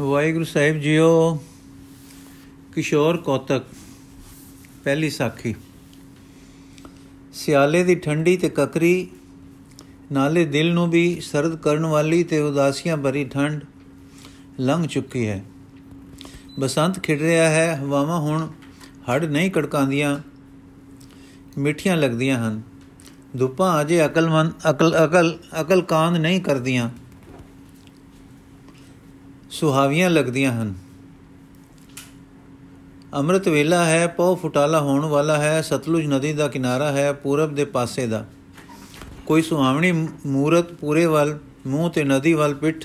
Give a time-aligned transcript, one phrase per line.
[0.00, 1.42] ਵਾਹਿਗੁਰੂ ਸਾਹਿਬ JIO,
[2.74, 3.62] ਕਿਸ਼ੋਰ ਕੌਤਕ,
[4.84, 5.54] ਪਹਿਲੀ ਸਾਖੀ।
[7.32, 9.08] ਸਿਆਲੇ ਦੀ ਠੰਡੀ ਤੇ ਕਕਰੀ,
[10.12, 13.64] ਨਾਲੇ ਦਿਲ ਨੂੰ ਵੀ ਸਰਦ ਕਰਨ ਵਾਲੀ ਤੇ ਉਦਾਸੀਆਂ ਭਰੀ ਠੰਡ
[14.60, 15.44] ਲੰਘ ਚੁੱਕੀ ਹੈ।
[16.60, 18.46] ਬਸੰਤ ਖਿੜ ਰਿਹਾ ਹੈ, ਹਵਾਵਾਂ ਹੁਣ
[19.10, 20.18] ਹੜ ਨਹੀਂ ਕੜਕਾਉਂਦੀਆਂ,
[21.58, 22.62] ਮਿੱਠੀਆਂ ਲੱਗਦੀਆਂ ਹਨ।
[23.38, 26.90] ਧੁੱਪਾਂ ਅਜੇ ਅਕਲਮੰਦ, ਅਕਲ ਅਕਲ ਅਕਲ ਕਾਂਦ ਨਹੀਂ ਕਰਦੀਆਂ।
[29.50, 30.74] ਸੁਹਾਵੀਆਂ ਲੱਗਦੀਆਂ ਹਨ।
[33.14, 37.64] ਅੰਮ੍ਰਿਤ ਵੇਲਾ ਹੈ ਪਉ ਫੁਟਾਲਾ ਹੋਣ ਵਾਲਾ ਹੈ, ਸਤਲੁਜ ਨਦੀ ਦਾ ਕਿਨਾਰਾ ਹੈ, ਪੂਰਬ ਦੇ
[37.64, 38.26] ਪਾਸੇ ਦਾ।
[39.26, 39.92] ਕੋਈ ਸੁਹਾਵਣੀ
[40.26, 42.84] ਮੂਰਤ ਪੂਰੇ ਵੱਲ, ਮੂੰਹ ਤੇ ਨਦੀ ਵੱਲ ਪਿੱਠ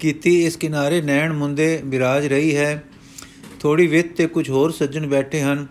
[0.00, 2.84] ਕੀਤੀ, ਇਸ ਕਿਨਾਰੇ ਨੈਣ ਮੁੰਦੇ ਬਿਰਾਜ ਰਹੀ ਹੈ।
[3.60, 5.66] ਥੋੜੀ ਵਿੱਤ ਤੇ ਕੁਝ ਹੋਰ ਸੱਜਣ ਬੈਠੇ ਹਨ।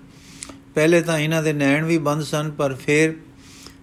[0.75, 3.15] ਪਹਿਲੇ ਤਾਂ ਇਹਨਾਂ ਦੇ ਨੈਣ ਵੀ ਬੰਦ ਸਨ, ਪਰ ਫਿਰ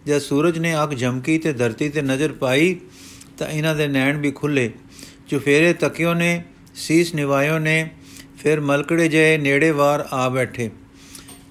[0.06, 2.80] ਜਦ ਸੂਰਜ ਨੇ ਅੱਖ ਝਮਕੀ ਤੇ ਧਰਤੀ ਤੇ ਨਜ਼ਰ ਪਾਈ,
[3.38, 4.72] ਤਾਂ ਇਹਨਾਂ ਦੇ ਨੈਣ ਵੀ ਖੁੱਲੇ
[5.28, 7.90] ਚੁਫੇਰੇ ਤਕਿਓ ਨੇ, ਸੀਸ ਨਿਵਾਇਓ ਨੇ,
[8.38, 10.70] ਫਿਰ ਮਲਕੜੇ ਜੇ ਨੇੜੇ ਵਾਰ ਆ ਬੈਠੇ।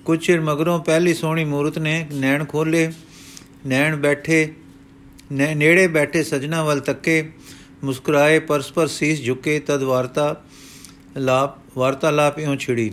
[0.06, 2.92] ਕੁਝ ਚਿਰ ਮਗਰੋਂ ਪਹਿਲੀ ਸੋਹਣੀ ਮੂਰਤ ਨੇ ਨੈਣ ਖੋਲੇ
[3.68, 4.48] ਨੈਣ ਬੈਠੇ
[5.32, 7.32] ਨੇੜੇ ਬੈਠੇ ਸਜਣਾ ਵੱਲ ਤੱਕੇ,
[7.84, 10.44] ਮੁਸਕਰਾਏ ਪਰਸਪਰ ਸੀਸ ਝੁਕੇ, ਤਦ ਵਾਰਤਾ
[11.18, 12.92] ਲਾਪ, ਵਾਰਤਾਲਾਪ ਇਉਂ ਛਿੜੀ।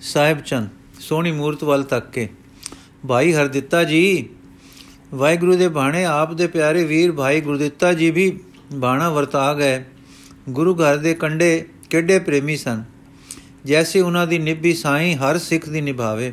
[0.00, 0.68] ਸਾਹਿਬ ਚੰਦ,
[1.00, 2.28] ਸੋਹਣੀ ਮੂਰਤ ਵੱਲ ਤੱਕ ਕੇ
[3.08, 4.28] ਭਾਈ ਹਰਦਿੱਤਾ ਜੀ,
[5.14, 8.30] ਵਾਹਿਗੁਰੂ ਦੇ ਬਾਣੇ, ਆਪ ਦੇ ਪਿਆਰੇ ਵੀਰ ਭਾਈ ਗੁਰਦਿੱਤਾ ਜੀ ਵੀ
[8.74, 9.84] ਬਾਣਾ ਵਰਤਾ ਗਏ।
[10.48, 12.84] ਗੁਰੂ ਘਰ ਦੇ ਕੰਡੇ ਕਿੱਡੇ ਪ੍ਰੇਮੀ ਸਨ।
[13.64, 16.32] ਜੈਸੇ ਉਹਨਾਂ ਦੀ ਨਿਭੀ ਸਾਈ ਹਰ ਸਿੱਖ ਦੀ ਨਿਭਾਵੇ।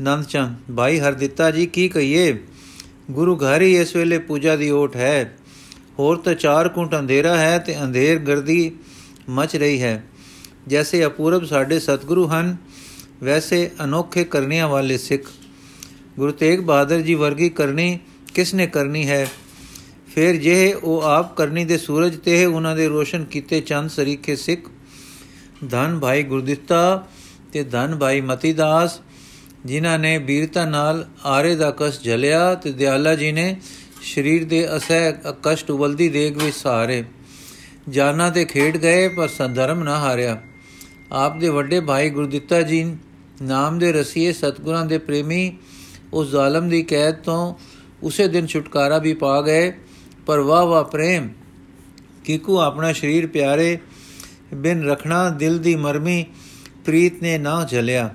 [0.00, 2.38] ਨੰਦ ਚੰਦ, ਭਾਈ ਹਰਦਿੱਤਾ ਜੀ, ਕੀ ਕਹੀਏ?
[3.10, 5.36] ਗੁਰੂ ਘਰ ਹੀ ਇਸ ਵੇਲੇ ਪੂਜਾ ਦੀ ਓਟ ਹੈ।
[5.98, 8.72] ਹੋਰ ਤਾਂ ਚਾਰ ਕੁੰਟ ਅੰਧੇਰਾ ਹੈ ਤੇ ਅੰਧੇਰ ਗਰਦੀ
[9.28, 10.04] ਮਚ ਰਹੀ ਹੈ।
[10.68, 12.56] ਜੈਸੇ ਅਪੂਰਬ ਸਾਡੇ ਸਤਿਗੁਰੂ ਹਨ,
[13.22, 15.30] ਵੈਸੇ ਅਨੋਖੇ ਕਰਨੀਆਂ ਵਾਲੇ ਸਿੱਖ।
[16.18, 17.98] ਗੁਰੂ ਤੇਗ ਬਹਾਦਰ ਜੀ ਵਰਗੀ ਕਰਨੀ
[18.34, 19.28] ਕਿਸ ਨੇ ਕਰਨੀ ਹੈ?
[20.10, 24.68] ਫਿਰ ਜੇ ਉਹ ਆਪ ਕਰਨੀ ਦੇ ਸੂਰਜ ਤੇ ਉਹਨਾਂ ਦੇ ਰੋਸ਼ਨ ਕੀਤੇ ਚੰਦ ਸਰੀਕੇ ਸਿੱਖ।
[25.70, 27.06] ਧਨ ਭਾਈ ਗੁਰਦਿੱਤਾ
[27.52, 29.00] ਤੇ ਧਨ ਭਾਈ ਮਤੀਦਾਸ,
[29.66, 33.56] ਜਿਨ੍ਹਾਂ ਨੇ ਵੀਰਤਾ ਨਾਲ ਆਰੇ ਦਾ ਕਸ਼ ਝਲਿਆ ਤੇ ਦਿਆਲਾ ਜੀ ਨੇ
[34.04, 35.12] ਸਰੀਰ ਦੇ ਅਸਹਿ
[35.42, 37.02] ਕਸ਼ਟ ਉਬਲਦੀ ਦੇਗ ਵਿੱਚ ਸਹਾਰੇ।
[37.88, 40.40] ਜਾਨਾਂ ਤੇ ਖੇਡ ਗਏ, ਪਰ ਸੰਧਰਮ ਨਾ ਹਾਰਿਆ।
[41.12, 42.82] ਆਪ ਦੇ ਵੱਡੇ ਭਾਈ ਗੁਰਦਿੱਤਾ ਜੀ
[43.42, 45.52] ਨਾਮ ਦੇ ਰਸੀਏ ਸਤਗੁਰਾਂ ਦੇ ਪ੍ਰੇਮੀ,
[46.12, 47.54] ਉਸ ਜ਼ਾਲਮ ਦੀ ਕੈਦ ਤੋਂ
[48.02, 49.72] ਉਸੇ ਦਿਨ ਛੁਟਕਾਰਾ ਵੀ ਪਾ ਗਏ।
[50.30, 51.28] ਪਰ ਵਾਹ ਵਾਹ ਪ੍ਰੇਮ।
[52.24, 53.78] ਕਿਕੂ ਆਪਣਾ ਸਰੀਰ ਪਿਆਰੇ,
[54.54, 56.24] ਬਿਨ ਰਖਣਾ ਦਿਲ ਦੀ ਮਰਮੀ
[56.84, 58.14] ਪ੍ਰੀਤ ਨੇ ਨਾ ਝਲਿਆ।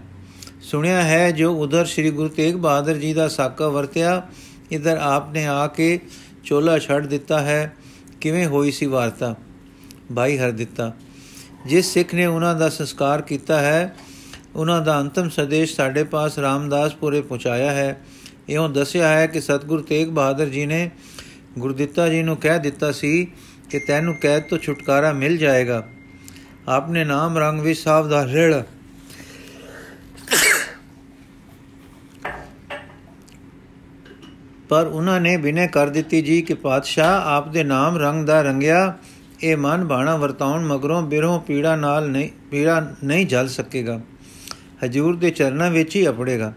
[0.62, 4.28] ਸੁਣਿਆ ਹੈ ਜੋ ਉਧਰ ਸ੍ਰੀ ਗੁਰੂ ਤੇਗ ਬਹਾਦਰ ਜੀ ਦਾ ਸਾਕਾ ਵਰਤਿਆ,
[4.72, 6.00] ਇਧਰ ਆਪ ਨੇ ਆ ਕੇ
[6.44, 7.74] ਚੋਲਾ ਛੱਡ ਦਿੱਤਾ ਹੈ।
[8.22, 9.36] ਕਿਵੇਂ ਹੋਈ ਸੀ ਵਾਰਤਾ?
[10.16, 10.94] ਭਾਈ ਹਰ ਦਿੱਤਾ
[11.66, 13.96] ਜਿਸ ਸਿੱਖ ਨੇ ਉਹਨਾਂ ਦਾ ਸੰਸਕਾਰ ਕੀਤਾ ਹੈ,
[14.56, 18.06] ਉਹਨਾਂ ਦਾ ਅੰਤਮ ਸੰਦੇਸ਼ ਸਾਡੇ ਪਾਸ ਰਾਮਦਾਸਪੁਰੇ ਪਹੁੰਚਾਇਆ ਹੈ।
[18.50, 20.92] ਇਉਂ ਦੱਸਿਆ ਹੈ ਕਿ ਸਤਿਗੁਰ ਤੇਗ ਬਹਾਦਰ ਜੀ ਨੇ
[21.60, 23.28] ਗੁਰਦਿੱਤਾ ਜੀ ਨੂੰ ਕਹਿ ਦਿੱਤਾ ਸੀ
[23.70, 25.88] ਕਿ ਤੈਨੂੰ ਕੈਦ ਤੋਂ ਛੁਟਕਾਰਾ ਮਿਲ ਜਾਏਗਾ।
[26.68, 28.64] ਆਪਨੇ ਨਾਮ ਰੰਗ ਵਿੱਚ ਸਾਵਧਾਨ ਰਹਿਣਾ
[34.70, 38.98] ਪਰ ਉਹਨਾਂ ਨੇ ਬਿਨੇ ਕਰ ਦਿੱਤੀ ਜੀ ਕਿ ਪਾਤਸ਼ਾਹ ਆਪ ਦੇ ਨਾਮ ਰੰਗ ਦਾ ਰੰਗਿਆ।
[39.44, 44.02] ਇਹ ਮਨ ਬਾਣਾ ਵਰਤਾਉਣ ਮਗਰੋਂ ਬਿਰੋਂ ਪੀੜਾ ਨਾਲ ਨਹੀਂ, ਪੀੜਾ ਨਹੀਂ ਜਲ ਸਕੇਗਾ।
[44.86, 46.54] ਹਜੂਰ ਦੇ ਚਰਨਾਂ ਵਿੱਚ ਹੀ ਅਪੜੇਗਾ।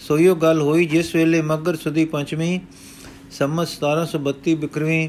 [0.00, 2.60] ਸੋਈਓ ਗੱਲ ਹੋਈ ਜਿਸ ਵੇਲੇ ਮਗਰ ਸੁਦੀ ਪੰਚਮੀ
[3.30, 5.08] ਸੰਮਤ 1732 ਬਿਕਰਵੀਂ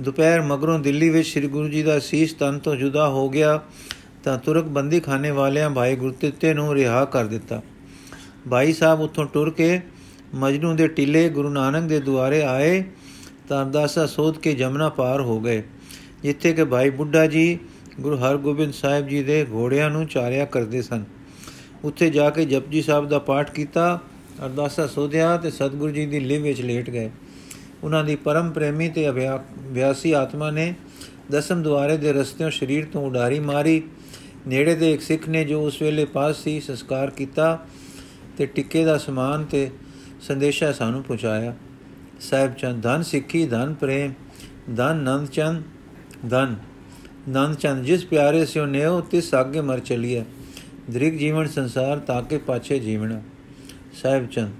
[0.00, 3.60] ਦੁਪਹਿਰ ਮਗਰੋਂ ਦਿੱਲੀ ਵਿੱਚ ਸ੍ਰੀ ਗੁਰੂ ਜੀ ਦਾ ਸੀਸ ਤਨ ਤੋਂ ਜੁਦਾ ਹੋ ਗਿਆ
[4.24, 7.60] ਤਾਂ ਤੁਰਕ ਬੰਦੀ ਖਾਨੇ ਵਾਲਿਆਂ ਭਾਈ ਗੁਰਤਿੱਤੇ ਨੂੰ ਰਿਹਾ ਕਰ ਦਿੱਤਾ।
[8.50, 9.80] ਭਾਈ ਸਾਹਿਬ ਉੱਥੋਂ ਟੁਰ ਕੇ
[10.34, 12.82] ਮਜਨੂ ਦੇ ਟਿੱਲੇ ਗੁਰੂ ਨਾਨਕ ਦੇ ਦੁਆਰੇ ਆਏ
[13.48, 15.62] ਤਾਂ ਅਰਦਾਸਾ ਸੋਧ ਕੇ ਜਮਨਾ ਪਾਰ ਹੋ ਗਏ,
[16.22, 17.58] ਜਿੱਥੇ ਕਿ ਭਾਈ ਬੁੱਢਾ ਜੀ
[18.00, 21.04] ਗੁਰੂ ਹਰਗੋਬਿੰਦ ਸਾਹਿਬ ਜੀ ਦੇ ਘੋੜਿਆਂ ਨੂੰ ਚਾਰਿਆ ਕਰਦੇ ਸਨ।
[21.84, 23.98] ਉੱਥੇ ਜਾ ਕੇ ਜਪਜੀ ਸਾਹਿਬ ਦਾ ਪਾਠ ਕੀਤਾ,
[24.44, 27.10] ਅਰਦਾਸਾ ਸੋਧਿਆ ਤੇ ਸਤਿਗੁਰੂ ਜੀ ਦੀ ਲਿਵ ਵਿੱਚ ਲੇਟ ਗਏ।
[27.84, 30.74] ਉਹਨਾਂ ਦੀ ਪਰਮ ਪ੍ਰੇਮੀ ਤੇ ਅਭਿਆਸੀ ਆਤਮਾ ਨੇ
[31.30, 33.82] ਦਸਮ ਦੁਆਰੇ ਦੇ ਰਸਤਿਓਂ ਸਰੀਰ ਤੋਂ ਉਡਾਰੀ ਮਾਰੀ।
[34.48, 37.58] ਨੇੜੇ ਦੇ ਇੱਕ ਸਿੱਖ ਨੇ ਜੋ ਉਸ ਵੇਲੇ ਪਾਸ ਸੀ, ਸੰਸਕਾਰ ਕੀਤਾ
[38.36, 39.70] ਤੇ ਟਿੱਕੇ ਦਾ ਸਮਾਨ ਤੇ
[40.20, 41.54] ਸੰਦੇਸ਼ਾ ਸਾਨੂੰ ਪਹੁੰਚਾਇਆ।
[42.20, 44.12] ਸਾਹਿਬ ਚੰਦ, ਧਨ ਸਿੱਖੀ, ਧਨ ਪ੍ਰੇਮ,
[44.76, 45.62] ਧਨ ਨੰਦ ਚੰਦ,
[46.30, 46.56] ਧਨ,
[47.28, 50.24] ਨੰਦ ਚੰਦ, ਜਿਸ ਪਿਆਰੇ ਸਿਓ ਨੇਓ ਤਿਸ ਆਗੇ ਮਰ ਚਲੀਏ
[50.90, 53.20] ਦ੍ਰਿਗ ਜੀਵਨ ਸੰਸਾਰ ਤਾਕੇ ਪਾਛੇ ਜੀਵਣਾ।
[54.02, 54.50] ਸਾਹਿਬ ਚੰਦ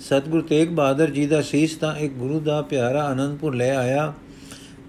[0.00, 4.12] ਸਤਿਗੁਰੂ ਤੇਗ ਬਹਾਦਰ ਜੀ ਦਾ ਸੀਸ ਤਾਂ ਇੱਕ ਗੁਰੂ ਦਾ ਪਿਆਰਾ ਆਨੰਦਪੁਰ ਲੈ ਆਇਆ,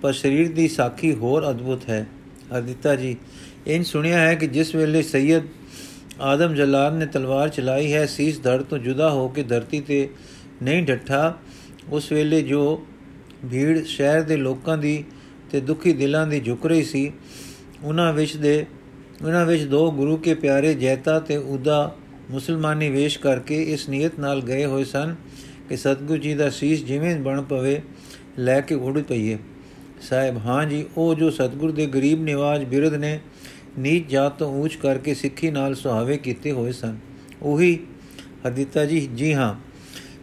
[0.01, 2.05] ਪਰ ਸਰੀਰ ਦੀ ਸਾਖੀ ਹੋਰ ਅਦਭੁਤ ਹੈ।
[2.57, 3.15] ਅਦਿੱਤਾ ਜੀ
[3.67, 5.47] ਇਹ ਸੁਣਿਆ ਹੈ ਕਿ ਜਿਸ ਵੇਲੇ ਸੈਯਦ
[6.21, 10.07] ਆਦਮ ਜਲਾਲ ਨੇ ਤਲਵਾਰ ਚਲਾਈ ਹੈ, ਸੀਸ ਧੜ ਤੋਂ ਜੁਦਾ ਹੋ ਕੇ ਧਰਤੀ ਤੇ
[10.63, 11.37] ਨਹੀਂ ਡੱਠਾ,
[11.89, 12.85] ਉਸ ਵੇਲੇ ਜੋ
[13.51, 15.03] ਭੀੜ ਸ਼ਹਿਰ ਦੇ ਲੋਕਾਂ ਦੀ
[15.51, 17.11] ਤੇ ਦੁਖੀ ਦਿਲਾਂ ਦੀ ਝੁਕ ਰਹੀ ਸੀ,
[17.83, 18.65] ਉਹਨਾਂ ਵਿੱਚ ਦੇ
[19.21, 21.95] ਉਹਨਾਂ ਵਿੱਚ ਦੋ ਗੁਰੂ ਕੇ ਪਿਆਰੇ ਜੈਤਾ ਤੇ ਉਦਾ
[22.29, 25.15] ਮੁਸਲਮਾਨੀ ਵੇਸ਼ ਕਰਕੇ ਇਸ ਨੀਅਤ ਨਾਲ ਗਏ ਹੋਏ ਸਨ
[25.69, 27.81] ਕਿ ਸਤਗੁਰੂ ਜੀ ਦਾ ਸੀਸ ਜਿਵੇਂ ਬਣ ਪਵੇ,
[28.39, 29.37] ਲੈ ਕੇ ਉੜ ਪਈਏ।
[30.01, 33.19] ਸਾਹਿਬ, ਹਾਂ ਜੀ, ਉਹ ਜੋ ਸਤਗੁਰ ਦੇ ਗਰੀਬ ਨਿਵਾਜ ਬਿਰਧ ਨੇ
[33.79, 36.97] ਨੀਚ ਜਾਤ ਤੋਂ ਉੱਚ ਕਰਕੇ ਸਿੱਖੀ ਨਾਲ ਸੁਹਾਵੇ ਕੀਤੇ ਹੋਏ ਸਨ।
[37.41, 37.77] ਉਹੀ
[38.45, 39.53] ਹਰਦਿੱਤਾ ਜੀ ਜੀ ਹਾਂ,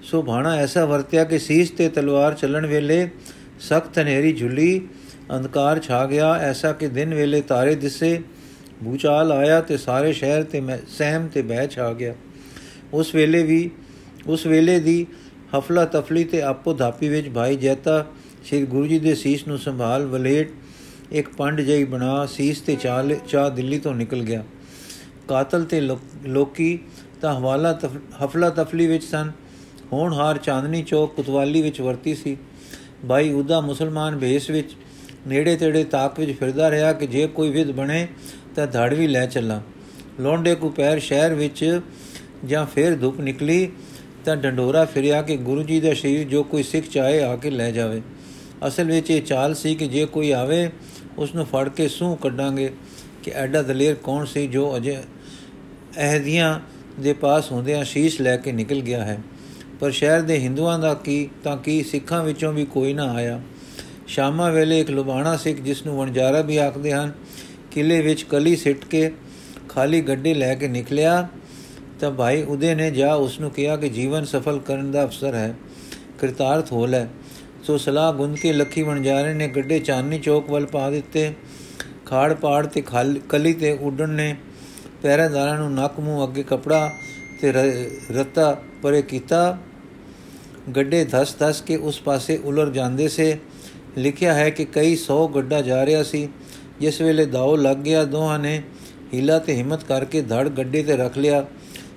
[0.03, 3.08] ਸੋ ਭਾਣਾ ਐਸਾ ਵਰਤਿਆ ਕਿ ਸੀਸ ਤੇ ਤਲਵਾਰ ਚੱਲਣ ਵੇਲੇ
[3.61, 4.81] ਸਖਤ ਹਨੇਰੀ ਝੁੱਲੀ,
[5.37, 8.20] ਅੰਧਕਾਰ ਛਾ ਗਿਆ, ਐਸਾ ਕਿ ਦਿਨ ਵੇਲੇ ਤਾਰੇ ਦਿਸੇ
[8.84, 12.14] ਭੂਚਾਲ ਆਇਆ ਤੇ ਸਾਰੇ ਸ਼ਹਿਰ ਤੇ ਸਹਿਮ ਤੇ ਬਹਿ ਛਾ ਗਿਆ।
[12.93, 13.70] ਉਸ ਵੇਲੇ ਵੀ,
[14.26, 15.06] ਉਸ ਵੇਲੇ ਦੀ
[15.58, 18.06] ਹਫਲਾ ਤਫਲੀ ਤੇ ਆਪੋ ਧਾਪੀ ਵਿੱਚ ਭਾਈ ਜੈਤਾ,
[18.44, 20.50] ਸ੍ਰੀ ਗੁਰੂ ਜੀ ਦੇ ਸੀਸ ਨੂੰ ਸੰਭਾਲ ਵਲੇਟ,
[21.12, 24.44] ਇੱਕ ਪੰਡ ਜਈ ਬਣਾ ਸੀਸ ਤੇ ਚਾਲ ਚਾ ਦਿੱਲੀ ਤੋਂ ਨਿਕਲ ਗਿਆ।
[25.29, 25.81] ਕਾਤਲ ਤੇ
[26.26, 26.79] ਲੋਕੀ
[27.20, 27.79] ਤਾਂ ਹਵਾਲਾ
[28.25, 29.32] ਹਫਲਾ ਤਫਲੀ ਵਿੱਚ ਸਨ।
[29.93, 32.37] ਹੋਣਹਾਰ ਚਾਂਦਨੀ ਚੌਕ ਕੁਤਵਾਲੀ ਵਿੱਚ ਵਰਤੀ ਸੀ।
[33.08, 34.70] ਭਾਈ ਉਦਾ ਮੁਸਲਮਾਨ ਭੇਸ ਵਿੱਚ
[35.26, 38.06] ਨੇੜੇ ਤੇੜੇ ਤਾਕ ਵਿੱਚ ਫਿਰਦਾ ਰਿਹਾ ਕਿ ਜੇ ਕੋਈ ਵਿਦ ਬਣੇ
[38.56, 39.61] ਤਾਂ ਧੜ ਵੀ ਲੈ ਚੱਲਾਂ।
[40.20, 41.81] ਲੋਂਡੇ ਕੋ ਪੈਰ ਸ਼ਹਿਰ ਵਿੱਚ
[42.44, 43.69] ਜਾਂ ਫੇਰ ਧੁੱਪ ਨਿਕਲੀ
[44.25, 47.70] ਤਾਂ ਡੰਡੋਰਾ ਫਿਰਿਆ ਕਿ ਗੁਰੂ ਜੀ ਦਾ ਸ਼ਰੀਰ ਜੋ ਕੋਈ ਸਿੱਖ ਚਾਹੇ ਆ ਕੇ ਲੈ
[47.70, 48.03] ਜਾਵੇ।
[48.67, 50.70] ਅਸਲ ਵਿੱਚ ਇਹ ਚਾਲ ਸੀ ਕਿ ਜੇ ਕੋਈ ਆਵੇ
[51.19, 52.73] ਉਸ ਨੂੰ ਫੜ ਕੇ ਸੂਹ ਕੱਢਾਂਗੇ
[53.23, 54.97] ਕਿ ਐਡਾ ਦਲੇਰ ਕੌਣ ਸੀ ਜੋ ਅਜੇ
[56.14, 56.61] ਅਹਦੀਆਂ
[57.00, 59.19] ਦੇ ਪਾਸ ਹੁੰਦਿਆਂ ਸ਼ੀਸ਼ ਲੈ ਕੇ ਨਿਕਲ ਗਿਆ ਹੈ।
[59.81, 63.41] ਪਰ ਸ਼ਹਿਰ ਦੇ ਹਿੰਦੂਆਂ ਦਾ ਕੀ, ਤਾਂ ਕੀ ਸਿੱਖਾਂ ਵਿੱਚੋਂ ਵੀ ਕੋਈ ਨਾ ਆਇਆ।
[64.06, 67.12] ਸ਼ਾਮਾਂ ਵੇਲੇ ਇੱਕ ਲੁਬਾਣਾ ਸਿੱਖ ਜਿਸ ਨੂੰ ਵਣਜਾਰਾ ਵੀ ਆਖਦੇ ਹਨ
[67.76, 69.12] ਕਿਲੇ ਵਿੱਚ ਕਲੀ ਸਿੱਟ ਕੇ
[69.69, 71.28] ਖਾਲੀ ਗੱਡੇ ਲੈ ਕੇ ਨਿਕਲਿਆ,
[72.00, 75.55] ਤਾਂ ਭਾਈ ਉਦੇ ਨੇ ਜਾ ਉਸ ਨੂੰ ਕਿਹਾ ਕਿ ਜੀਵਨ ਸਫਲ ਕਰਨ ਦਾ ਅਵਸਰ ਹੈ
[76.20, 77.05] ਕਿਰਤਾਰਥ ਹੋ। ਲੈ
[77.62, 81.34] ਸੋ ਸਲਾਹ ਗੁੰਦ ਕੇ ਲੱਖੀ ਵਣਜਾਰੇ ਨੇ ਗੱਡੇ ਚਾਨਨੀ ਚੌਕ ਵੱਲ ਪਾ ਦਿੱਤੇ।
[82.06, 82.82] ਖਾੜ ਪਾੜ ਤੇ
[83.28, 84.37] ਕਲੀ ਤੇ ਉੱਡਣ ਨੇ
[85.02, 86.90] ਪਹਿਰੇਦਾਰਾਂ ਨੂੰ ਨੱਕ ਮੂੰਹ ਅੱਗੇ ਕਪੜਾ
[87.40, 87.52] ਤੇ
[88.12, 89.58] ਰਤਾ ਪਰੇ ਕੀਤਾ।
[90.76, 93.38] ਗੱਡੇ ਧਸ-ਧਸ ਕੇ ਉਸ ਪਾਸੇ ਉਲਰ ਜਾਂਦੇ ਸੇ।
[93.99, 96.29] ਲਿਖਿਆ ਹੈ ਕਿ ਕਈ 100 ਗੱਡਾ ਜਾ ਰਿਹਾ ਸੀ।
[96.81, 98.62] ਜਿਸ ਵੇਲੇ ਦਾਉ ਲੱਗ ਗਿਆ, ਦੋਹਾਂ ਨੇ
[99.14, 101.44] ਹੀਲਾ ਤੇ ਹਿੰਮਤ ਕਰਕੇ ਧੜ ਗੱਡੇ ਤੇ ਰੱਖ ਲਿਆ।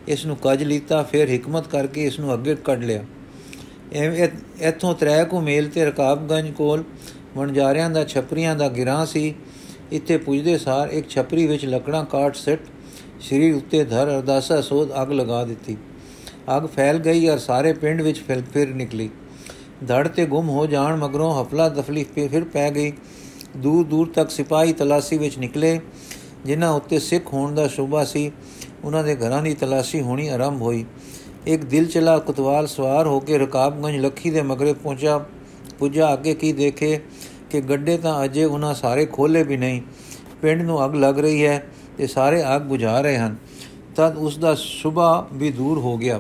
[0.08, 3.04] ਇਸ ਨੂੰ ਕੱਜ ਲੀਤਾ, ਫਿਰ ਹਕਮਤ ਕਰਕੇ ਇਸ ਨੂੰ ਅੱਗੇ ਕੱਢ ਲਿਆ।
[3.94, 4.28] ਐਵੇਂ
[4.62, 6.84] ਇੱਥੋਂ ਤਰੇ ਕੋ ਮੇਲ ਤੇ ਰਕਾਬਗੰਜ ਕੋਲ
[7.36, 9.34] ਵਣਜਾਰਿਆਂ ਦਾ ਛਪਰੀਆਂ ਦਾ ਗਿਰਾਂ ਸੀ।
[9.92, 12.66] ਇੱਥੇ ਪੁੱਜਦੇ ਸਾਰ ਇੱਕ ਛਪਰੀ ਵਿੱਚ ਲੱਕੜਾਂ ਕਾਟ ਸਿੱਟ
[13.22, 15.78] ਸਰੀਰ ਉੱਤੇ ਧਰ ਅਰਦਾਸਾ ਸੋਧ ਅੱਗ ਲਗਾ ਦਿੱਤੀ।
[16.58, 19.10] ਅੱਗ ਫੈਲ ਗਈ ਔਰ ਸਾਰੇ ਪਿੰਡ ਵਿੱਚ ਫਿਰ ਫਿਰ ਨਿਕਲੀ।
[19.88, 22.92] ਧੜ ਤੇ ਗੁੰਮ ਹੋ ਜਾਣ ਮਗਰੋਂ ਹਫਲਾ ਦਫਲੀ ਫਿਰ ਪੈ ਗਈ।
[23.60, 25.80] ਦੂਰ ਦੂਰ ਤੱਕ ਸਿਪਾਹੀ ਤਲਾਸ਼ੀ ਵਿੱਚ ਨਿਕਲੇ,
[26.46, 28.32] ਜਿਨ੍ਹਾਂ ਉੱਤੇ ਸਿੱਖ ਹੋਣ ਦਾ ਸ਼ੋਭਾ ਸੀ,
[28.84, 30.86] ਉਹਨਾਂ ਦੇ ਘਰਾਂ ਦੀ ਤਲਾਸ਼ੀ ਹੋਣੀ ਆਰੰਭ ਹੋਈ।
[31.48, 35.18] ਇੱਕ ਦਿਲ ਚਲਾ ਕੁਤਵਾਲ ਸਵਾਰ ਹੋ ਕੇ ਰਕਾਬਗੰਜ ਲੱਖੀ ਦੇ ਮਗਰੇ ਪਹੁੰਚਾ
[35.80, 37.00] ਪੁੱਜਾ, ਅੱਗੇ ਕੀ ਦੇਖੇ
[37.50, 39.82] ਕਿ ਗੱਡੇ ਤਾਂ ਅਜੇ ਉਹਨਾਂ ਸਾਰੇ ਖੋਲੇ ਵੀ ਨਹੀਂ।
[40.42, 41.64] ਪਿੰਡ ਨੂੰ ਅੱਗ ਲੱਗ ਰਹੀ ਹੈ
[41.98, 43.36] ਤੇ ਸਾਰੇ ਅੱਗ ਬੁਝਾ ਰਹੇ ਹਨ।
[43.96, 46.20] ਤਦ ਉਸ ਦਾ ਸੁਭਾ ਵੀ ਦੂਰ ਹੋ ਗਿਆ।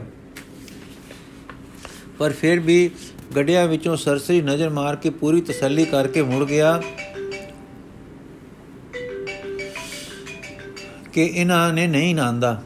[2.17, 2.89] ਪਰ ਫਿਰ ਵੀ
[3.35, 6.81] ਗੱਡਿਆਂ ਵਿੱਚੋਂ ਸਰਸਰੀ ਨਜ਼ਰ ਮਾਰ ਕੇ ਪੂਰੀ ਤਸੱਲੀ ਕਰਕੇ ਮੁੜ ਗਿਆ।
[11.13, 12.61] ਕਿ ਇਹਨਾਂ ਨੇ ਨਹੀਂ ਨਾਂਦਾ।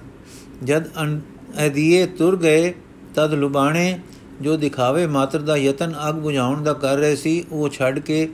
[0.63, 0.87] ਜਦ
[1.67, 2.73] ਅਦੀਏ ਤੁਰ ਗਏ,
[3.15, 3.99] ਤਦ ਲੁਬਾਣੇ
[4.41, 8.27] ਜੋ ਦਿਖਾਵੇ ਮਾਤਰ ਦਾ ਯਤਨ ਅਗ ਬੁਝਾਉਣ ਦਾ ਕਰ ਰਹੇ ਸੀ, ਉਹ ਛੱਡ ਕੇ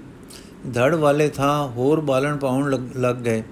[0.74, 3.44] ਧੜ ਵਾਲੇ ਥਾਂ ਹੋਰ ਬਾਲਣ ਪਾਉਣ ਲੱਗ ਗਏ।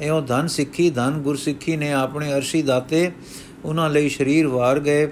[0.00, 3.10] ਇਹੋ ਧਨ ਸਿੱਖੀ, ਧਨ ਗੁਰਸਿੱਖੀ ਨੇ ਆਪਣੇ ਅਰਸ਼ੀ ਦਾਤੇ
[3.64, 5.06] ਉਹਨਾਂ ਲਈ ਸਰੀਰ ਵਾਰ ਗਏ।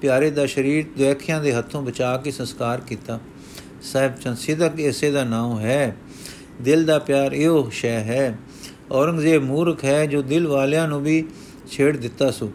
[0.00, 3.18] ਪਿਆਰੇ ਦਾ ਸਰੀਰ ਦੇਖਿਆਂ ਦੇ ਹੱਥੋਂ ਬਚਾ ਕੇ ਸੰਸਕਾਰ ਕੀਤਾ।
[3.82, 5.96] ਸਾਹਿਬ ਚੰਦ ਸਿੱਧਕ, ਇਸੇ ਦਾ ਨਾਮ ਹੈ।
[6.62, 8.38] ਦਿਲ ਦਾ ਪਿਆਰ ਇਹੋ ਸ਼ੈ ਹੈ।
[8.92, 11.28] ਔਰੰਗਜ਼ੇਬ ਮੂਰਖ ਹੈ ਜੋ ਦਿਲ ਵਾਲਿਆਂ ਨੂੰ ਵੀ
[11.70, 12.52] ਛੇੜ ਦਿੱਤਾ ਸੋ।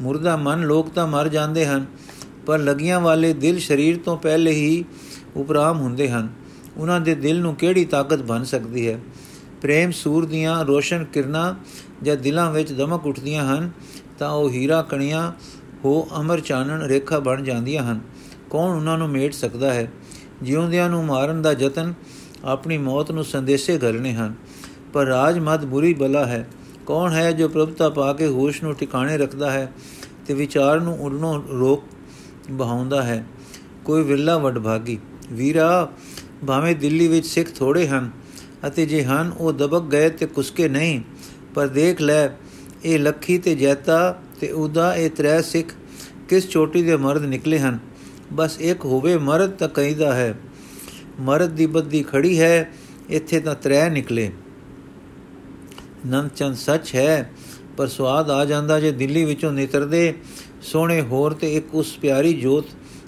[0.00, 1.86] ਮੁਰਦਾ ਮਨ ਲੋਕ ਤਾਂ ਮਰ ਜਾਂਦੇ ਹਨ,
[2.46, 4.84] ਪਰ ਲਗੀਆਂ ਵਾਲੇ ਦਿਲ ਸਰੀਰ ਤੋਂ ਪਹਿਲੇ ਹੀ
[5.36, 6.28] ਉਪਰਾਮ ਹੁੰਦੇ ਹਨ।
[6.76, 9.00] ਉਹਨਾਂ ਦੇ ਦਿਲ ਨੂੰ ਕਿਹੜੀ ਤਾਕਤ ਬਣ ਸਕਦੀ ਹੈ?
[9.62, 11.54] ਪ੍ਰੇਮ ਸੂਰ ਦੀਆਂ ਰੋਸ਼ਨ ਕਿਰਨਾਂ
[12.02, 13.70] ਜਦ ਦਿਲਾਂ ਵਿੱਚ ਦਮਕ ਉੱਠਦੀਆਂ ਹਨ,
[14.18, 15.32] ਤਾਂ ਉਹ ਹੀਰਾ ਕਣੀਆਂ
[15.84, 18.00] ਹੋ ਅਮਰ ਚਾਨਣ ਰੇਖਾ ਬਣ ਜਾਂਦੀਆਂ ਹਨ।
[18.50, 19.92] ਕੌਣ ਉਹਨਾਂ ਨੂੰ ਮੇਟ ਸਕਦਾ ਹੈ?
[20.42, 21.94] ਜਿਉਂਦਿਆਂ ਨੂੰ ਮਾਰਨ ਦਾ ਯਤਨ
[22.44, 24.34] ਆਪਣੀ ਮੌਤ ਨੂੰ ਸੰਦੇਸ਼ੇ ਘਲਣੇ ਹਨ।
[24.94, 26.46] ਪਰ ਰਾਜ ਮਦ ਬੁਰੀ ਬਲਾ ਹੈ।
[26.86, 29.72] ਕੌਣ ਹੈ ਜੋ ਪ੍ਰਭਤਾ ਪਾ ਕੇ ਹੋਸ਼ ਨੂੰ ਟਿਕਾਣੇ ਰੱਖਦਾ ਹੈ
[30.26, 31.84] ਤੇ ਵਿਚਾਰ ਨੂੰ ਉਡਣੋਂ ਰੋਕ
[32.50, 33.24] ਬਹਾਉਂਦਾ ਹੈ।
[33.84, 34.98] ਕੋਈ ਵਿਰਲਾ ਵਡਭਾਗੀ,
[35.32, 35.92] ਵੀਰਾ
[36.46, 38.10] ਭਾਵੇਂ ਦਿੱਲੀ ਵਿੱਚ ਸਿੱਖ ਥੋੜੇ ਹਨ
[38.66, 41.00] ਅਤੇ ਜੇ ਹਨ, ਉਹ ਦਬਕ ਗਏ ਤੇ ਕੁਸਕੇ ਨਹੀਂ,
[41.54, 42.28] ਪਰ ਦੇਖ ਲੈ,
[42.84, 43.98] ਇਹ ਲੱਖੀ ਤੇ ਜੈਤਾ
[44.40, 45.74] ਤੇ ਉਹਦਾ ਇਹ ਤਰੇ ਸਿੱਖ
[46.28, 47.78] ਕਿਸ ਚੋਟੀ ਦੇ ਮਰਦ ਨਿਕਲੇ ਹਨ?
[48.32, 50.34] ਬਸ ਇੱਕ ਹੋਵੇ ਮਰਦ ਤਾਂ ਕਹਿੰਦਾ ਹੈ,
[51.20, 52.70] ਮਰਦ ਦੀ ਬੱਦੀ ਖੜੀ ਹੈ,
[53.08, 54.30] ਇੱਥੇ ਤਾਂ ਤਰੇ ਨਿਕਲੇ।
[56.06, 57.30] ਨੰਚਨ ਸੱਚ ਹੈ,
[57.76, 60.14] ਪਰ ਸਵਾਦ ਆ ਜਾਂਦਾ ਜੇ ਦਿੱਲੀ ਵਿੱਚੋਂ ਨਿਤਰਦੇ
[60.62, 62.66] ਸੋਹਣੇ ਹੋਰ ਤੇ ਇੱਕ ਉਸ ਪਿਆਰੀ ਜੋਤ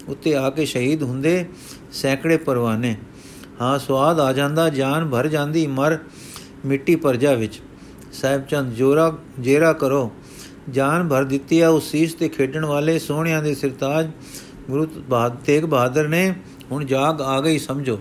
[0.08, 1.44] ਉੱਤੇ ਆ ਕੇ ਸ਼ਹੀਦ ਹੁੰਦੇ
[1.92, 2.94] ਸੈਂਕੜੇ ਪਰਵਾਨੇ।
[3.60, 5.98] ਹਾਂ ਸਵਾਦ ਆ ਜਾਂਦਾ, ਜਾਨ ਭਰ ਜਾਂਦੀ ਮਰ
[6.66, 7.60] ਮਿੱਟੀ ਪਰਜਾ ਵਿੱਚ।
[8.12, 10.10] ਸਾਹਿਬ ਚੰਦ, ਜੋਰਾ, ਜੇਰਾ ਕਰੋ।
[10.70, 14.10] ਜਾਨ ਭਰ ਦਿੱਤੀ ਆ ਉਸ ਸੀਸ ਤੇ ਖੇਡਣ ਵਾਲੇ ਸੋਹਣਿਆਂ ਦੇ ਸਰਤਾਜ।
[14.70, 16.34] ਗੁਰੂ ਬਹਾਦਰ ਤੇਗ ਬਹਾਦਰ ਨੇ
[16.70, 17.98] ਹੁਣ ਜਾਗ ਆ ਗਈ ਸਮਝੋ।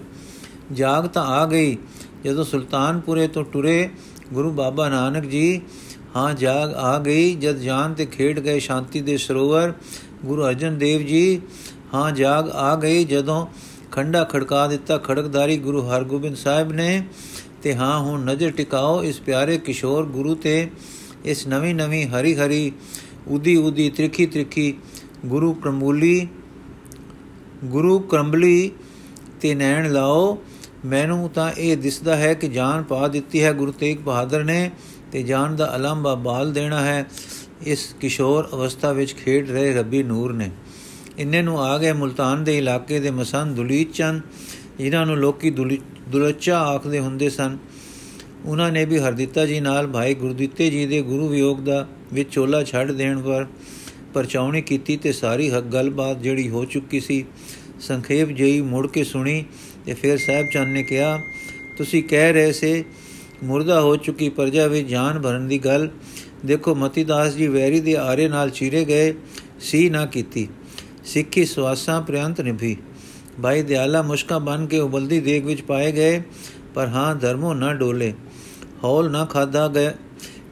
[0.72, 1.78] ਜਾਗ ਤਾਂ ਆ ਗਈ,
[2.24, 3.90] ਜਦੋਂ ਸੁਲਤਾਨਪੁਰੇ ਤੋਂ ਟੁਰੇ
[4.34, 5.62] ਗੁਰੂ ਬਾਬਾ ਨਾਨਕ ਜੀ,
[6.16, 9.74] ਹਾਂ, ਜਾਗ ਆ ਗਈ, ਜਦ ਜਾਨ ਤੇ ਖੇਡ ਗਏ, ਸ਼ਾਂਤੀ ਦੇ ਸਰੋਵਰ,
[10.26, 11.42] ਗੁਰੂ ਅਰਜਨ ਦੇਵ ਜੀ,
[11.94, 13.48] ਹਾਂ, ਜਾਗ ਆ ਗਈ, ਜਦੋਂ
[13.92, 17.04] ਖੰਡਾ ਖੜਕਾ ਦਿੱਤਾ, ਖੜਕਦਾਰੀ ਗੁਰੂ ਹਰਗੋਬਿੰਦ ਸਾਹਿਬ ਨੇ,
[17.64, 20.70] ਤੇ ਹਾਂ, ਹੁਣ ਨਜ਼ਰ ਟਿਕਾਓ, ਇਸ ਪਿਆਰੇ ਕਿਸ਼ੋਰ ਗੁਰੂ ਤੇ,
[21.26, 22.72] ਇਸ ਨਵੀਂ ਨਵੀਂ ਹਰੀ ਹਰੀ,
[23.28, 24.74] ਉਦੀ ਉਦੀ ਤ੍ਰਿਖੀ ਤ੍ਰਿਖੀ,
[25.26, 26.28] ਗੁਰੂ ਕਰਮੂਲੀ,
[27.64, 28.72] ਗੁਰੂ ਕਰੰਬਲੀ
[29.42, 30.38] ਤੇ ਨੈਣ ਲਾਓ
[30.86, 34.72] ਮੈਨੂੰ ਤਾਂ ਇਹ ਦਿਸਦਾ ਹੈ ਕਿ ਜਾਨ ਪਾ ਦਿੱਤੀ ਹੈ। ਗੁਰੂ ਤੇਗ ਬਹਾਦਰ ਨੇ
[35.12, 37.06] ਤੇ ਜਾਨ ਦਾ ਅਲੰਬਾ ਬਾਲ ਦੇਣਾ ਹੈ।
[37.64, 40.50] ਇਸ ਕਿਸ਼ੋਰ ਅਵਸਥਾ ਵਿੱਚ ਖੇਡ ਰਹੇ ਰੱਬੀ ਨੂਰ ਨੇ।
[41.18, 44.22] ਇੰਨੇ ਨੂੰ ਆ ਗਏ ਮੁਲਤਾਨ ਦੇ ਇਲਾਕੇ ਦੇ ਮਸੰਦ ਦੁਲੀਤ ਚੰਦ,
[44.78, 47.58] ਜਿਨ੍ਹਾਂ ਨੂੰ ਲੋਕੀ ਦੁਲੱਚਾ ਆਖਦੇ ਹੁੰਦੇ ਸਨ।
[48.46, 52.64] ਉਹਨਾਂ ਨੇ ਵੀ ਹਰਦਿੱਤਾ ਜੀ ਨਾਲ ਭਾਈ ਗੁਰਦਿੱਤੇ ਜੀ ਦੇ ਗੁਰੂ ਵਿਯੋਗ ਦਾ ਵਿੱਚ ਚੋਲਾ
[52.64, 53.46] ਛੱਡ ਦੇਣ ਪਰ
[54.14, 57.26] ਪਰਚਾਉਣੀ ਕੀਤੀ ਤੇ ਸਾਰੀ ਹੱਕ ਗੱਲਬਾਤ ਜਿਹੜੀ ਹੋ ਚੁੱਕੀ ਸੀ,
[57.80, 59.44] ਸੰਖੇਪ ਜਈ ਮੁੜ ਕੇ ਸੁਣੀ।
[59.86, 61.20] ਤੇ ਫਿਰ ਸਾਹਿਬ ਚੰਦ ਨੇ ਕਿਹਾ,
[61.78, 62.84] ਤੁਸੀਂ ਕਹਿ ਰਹੇ ਸੇ,
[63.44, 65.90] ਮੁਰਦਾ ਹੋ ਚੁੱਕੀ ਪਰਜਾ ਵਿੱਚ ਜਾਨ ਭਰਨ ਦੀ ਗੱਲ।
[66.46, 69.14] ਦੇਖੋ, ਮਤੀਦਾਸ ਜੀ ਵੈਰੀ ਦੇ ਆਰੇ ਨਾਲ ਚੀਰੇ ਗਏ
[69.60, 70.48] ਸੀ ਨਾ ਕੀਤੀ।
[71.06, 72.78] ਸਿੱਖੀ ਸਵਾਸਾਂ ਪ੍ਰਿਅੰਤ ਨਿਭੀ।
[73.44, 76.22] ਭਾਈ ਦਿਆਲਾ ਮੁਸ਼ਕਾ ਬਨ ਕੇ ਉਬਲਦੀ ਦੇਗ ਵਿੱਚ ਪਾਏ ਗਏ,
[76.74, 78.14] ਪਰ ਹਾਂ, ਧਰਮੋ ਨਾ ਡੋਲੇ।
[78.84, 79.92] ਹੌਲ ਨਾ ਖਾਦਾ ਗਏ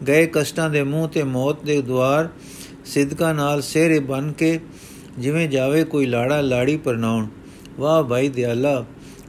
[0.07, 2.29] ਗਏ ਕਸ਼ਟਾਂ ਦੇ ਮੂੰਹ ਤੇ ਮੌਤ ਦੇ ਦਵਾਰ
[2.85, 4.59] ਸਿੱਧਕਾ ਨਾਲ ਸਿਹਰੇ ਬਨ ਕੇ,
[5.19, 7.27] ਜਿਵੇਂ ਜਾਵੇ ਕੋਈ ਲਾੜਾ ਲਾੜੀ ਪਰਨਾਉਣ।
[7.79, 8.85] ਵਾਹ ਭਾਈ ਦਿਆਲਾ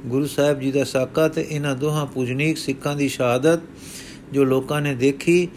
[0.06, 3.60] ਗੁਰੂ ਸਾਹਿਬ ਜੀ ਦਾ ਸਾਕਾ ਤੇ ਇਹਨਾਂ ਦੋਹਾਂ ਪੂਜਨੀਕ ਸਿੱਖਾਂ ਦੀ ਸ਼ਹਾਦਤ
[4.32, 5.48] ਜੋ ਲੋਕਾਂ ਨੇ ਦੇਖੀ,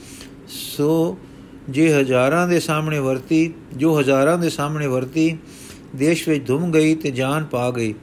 [0.48, 1.18] ਸੋ
[1.70, 5.38] ਜੇ ਹਜ਼ਾਰਾਂ ਦੇ ਸਾਹਮਣੇ ਵਰਤੀ, ਜੋ ਹਜ਼ਾਰਾਂ ਦੇ ਸਾਹਮਣੇ ਵਰਤੀ,
[5.96, 7.94] ਦੇਸ਼ ਵਿੱਚ ਧੁੰਮ ਗਈ ਤੇ ਜਾਨ ਪਾ ਗਈ।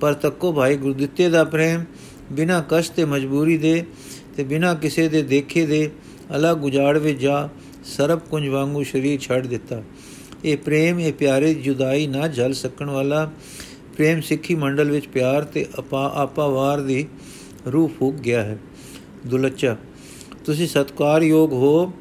[0.00, 1.84] ਪਰ ਤੱਕੋ ਭਾਈ ਗੁਰਦਿੱਤੇ ਦਾ ਪ੍ਰੇਮ,
[2.32, 3.84] ਬਿਨਾ ਕਸ਼ਟ ਤੇ ਮਜਬੂਰੀ ਦੇ
[4.36, 5.90] ਤੇ ਬਿਨਾ ਕਿਸੇ ਦੇ ਦੇਖੇ ਦੇ,
[6.36, 7.48] ਅਲੱਗ ਉਜਾੜ ਵਿੱਚ ਜਾ
[7.84, 9.82] ਸਰਬ ਕੁੰਜ ਵਾਂਗੂ ਸ਼ਰੀਰ ਛੱਡ ਦਿੱਤਾ।
[10.44, 13.30] ਇਹ ਪ੍ਰੇਮ, ਇਹ ਪਿਆਰੇ ਜੁਦਾਈ ਨਾ ਜਲ ਸਕਣ ਵਾਲਾ
[13.96, 17.08] ਪ੍ਰੇਮ ਸਿੱਖੀ ਮੰਡਲ ਵਿੱਚ ਪਿਆਰ ਤੇ ਆਪਾ ਆਪਾਵਾਰ ਦੀ
[17.72, 18.58] ਰੂਹ ਫੂਕ ਗਿਆ ਹੈ।
[19.26, 19.76] ਦੁਲੱਚਾ,
[20.44, 21.92] ਤੁਸੀਂ ਸਤਕਾਰਯੋਗ ਹੋ।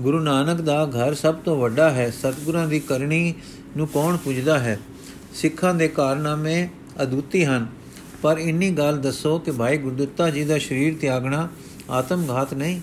[0.00, 3.34] ਗੁਰੂ ਨਾਨਕ ਦਾ ਘਰ ਸਭ ਤੋਂ ਵੱਡਾ ਹੈ। ਸਤਗੁਰਾਂ ਦੀ ਕਰਨੀ
[3.76, 4.80] ਨੂੰ ਕੌਣ ਪੁੱਜਦਾ ਹੈ?
[5.34, 6.68] ਸਿੱਖਾਂ ਦੇ ਕਾਰਨਾਮੇ
[7.02, 7.66] ਅਦੁੱਤੀ ਹਨ।
[8.22, 11.48] ਪਰ ਇੰਨੀ ਗੱਲ ਦੱਸੋ ਕਿ ਭਾਈ ਗੁਰਦਿੱਤਾ ਜੀ ਦਾ ਸਰੀਰ ਤਿਆਗਣਾ
[11.90, 12.80] ਆਤਮਘਾਤ ਨਹੀਂ।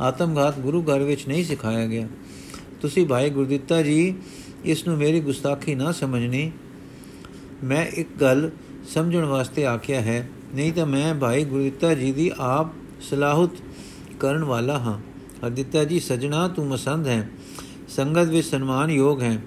[0.00, 2.08] ਆਤਮਘਾਤ ਗੁਰੂ ਘਰ ਵਿੱਚ ਨਹੀਂ ਸਿਖਾਇਆ ਗਿਆ।
[2.80, 4.14] ਤੁਸੀਂ ਭਾਈ ਗੁਰਦਿੱਤਾ ਜੀ
[4.64, 6.50] ਇਸ ਨੂੰ ਮੇਰੀ ਗੁਸਤਾਖੀ ਨਾ ਸਮਝਣੀ।
[7.64, 8.50] ਮੈਂ ਇੱਕ ਗੱਲ
[8.88, 12.66] ਸਮਝਣ ਵਾਸਤੇ ਆਖਿਆ ਹੈ, ਨਹੀਂ ਤਾਂ ਮੈਂ ਭਾਈ ਗੁਰਦਿੱਤਾ ਜੀ ਦੀ ਆਪ
[13.00, 13.50] ਸਲਾਹਤ
[14.20, 14.98] ਕਰਨ ਵਾਲਾ ਹਾਂ।
[15.46, 17.28] ਹਰਦਿੱਤਾ ਜੀ, ਸਜਣਾ, ਤੂੰ ਮਸੰਦ ਹੈ।
[17.88, 19.42] ਸੰਗਤ ਵਿੱਚ ਸਨਮਾਨ ਯੋਗ ਹੈ।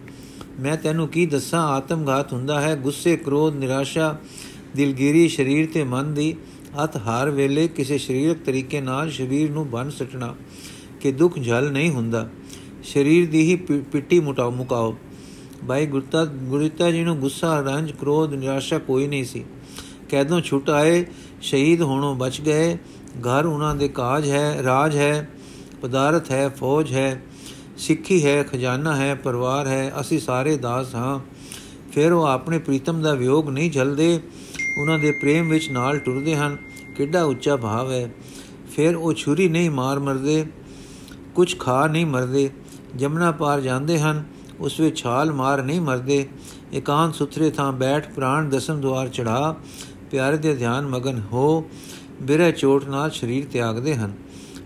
[0.60, 4.18] ਮੈਂ ਤੈਨੂੰ ਕੀ ਦੱਸਾਂ, ਆਤਮਘਾਤ ਹੁੰਦਾ ਹੈ। ਗੁੱਸੇ, ਕ੍ਰੋਧ, ਨਿਰਾਸ਼ਾ,
[4.76, 6.36] ਦਿਲਗੀਰੀ, ਸਰੀਰ ਤੇ ਮਨ ਦੀ
[6.84, 10.36] ਅਤ ਹਾਰ ਵੇਲੇ ਕਿਸੇ ਸਰੀਰਕ ਤਰੀਕੇ ਨਾਲ ਸਰੀਰ ਨੂੰ ਬੰਨ ਸਟਣਾ,
[11.02, 12.30] ਕਿ ਦੁੱਖ ਝਲ ਨਹੀਂ ਹੁੰਦਾ।
[12.84, 13.56] ਸਰੀਰ ਦੀ ਹੀ
[13.92, 14.96] ਪਿੱਟੀ ਮੁਟਾਓ ਮੁਕਾਓ।
[15.68, 19.46] ਭਾਈ ਗੁਰਤਾ, ਗੁਰਿਤਾ ਜੀ ਨੂੰ ਗੁੱਸਾ, ਰੰਜ, ਕ੍ਰੋਧ, ਨਿਰਾਸ਼ਾ ਕੋਈ ਨਹੀਂ ਸੀ।
[20.10, 21.06] ਕੈਦੋਂ ਛੁੱਟ ਆਏ,
[21.42, 22.78] ਸ਼ਹੀਦ ਹੋਣੋਂ ਬਚ ਗਏ।
[23.20, 25.30] ਘਰ ਉਹਨਾਂ ਦੇ ਕਾਜ ਹੈ, ਰਾਜ ਹੈ,
[25.82, 27.24] ਪਦਾਰਥ ਹੈ, ਫੌਜ ਹੈ,
[27.78, 31.20] ਸਿੱਖੀ ਹੈ, ਖਜ਼ਾਨਾ ਹੈ, ਪਰਿਵਾਰ ਹੈ, ਅਸੀਂ ਸਾਰੇ ਦਾਸ ਹਾਂ।
[31.92, 34.20] ਫਿਰ ਉਹ ਆਪਣੇ ਪ੍ਰੀਤਮ ਦਾ ਵਿਯੋਗ ਨਹੀਂ ਝਲਦੇ
[34.82, 36.58] ਉਹਨਾਂ ਦੇ ਪ੍ਰੇਮ ਵਿੱਚ ਨਾਲ ਟੁਰਦੇ ਹਨ।
[36.98, 38.14] ਕਿੱਡਾ ਉੱਚਾ ਭਾਵ ਹੈ।
[38.76, 40.46] ਫਿਰ ਉਹ ਛੁਰੀ ਨਹੀਂ ਮਾਰ ਮਰਦੇ
[41.36, 42.50] ਕੁਝ ਖਾ ਨਹੀਂ ਮਰਦੇ।
[42.96, 44.24] ਜਮਨਾ ਪਾਰ ਜਾਂਦੇ ਹਨ,
[44.60, 46.26] ਉਸ ਵਿੱਚ ਛਾਲ ਮਾਰ ਨਹੀਂ ਮਰਦੇ।
[46.74, 49.56] ਇਕਾਂਤ ਸੁਥਰੇ ਥਾਂ ਬੈਠ ਪ੍ਰਾਣ ਦਸਮ ਦੁਆਰ ਚੜਾ
[50.12, 51.70] ਪਿਆਰੇ ਦੇ ਧਿਆਨ ਮਗਨ ਹੋ,
[52.22, 54.14] ਬਿਰਹ ਚੋਟ ਨਾਲ ਸਰੀਰ ਤਿਆਗਦੇ ਹਨ।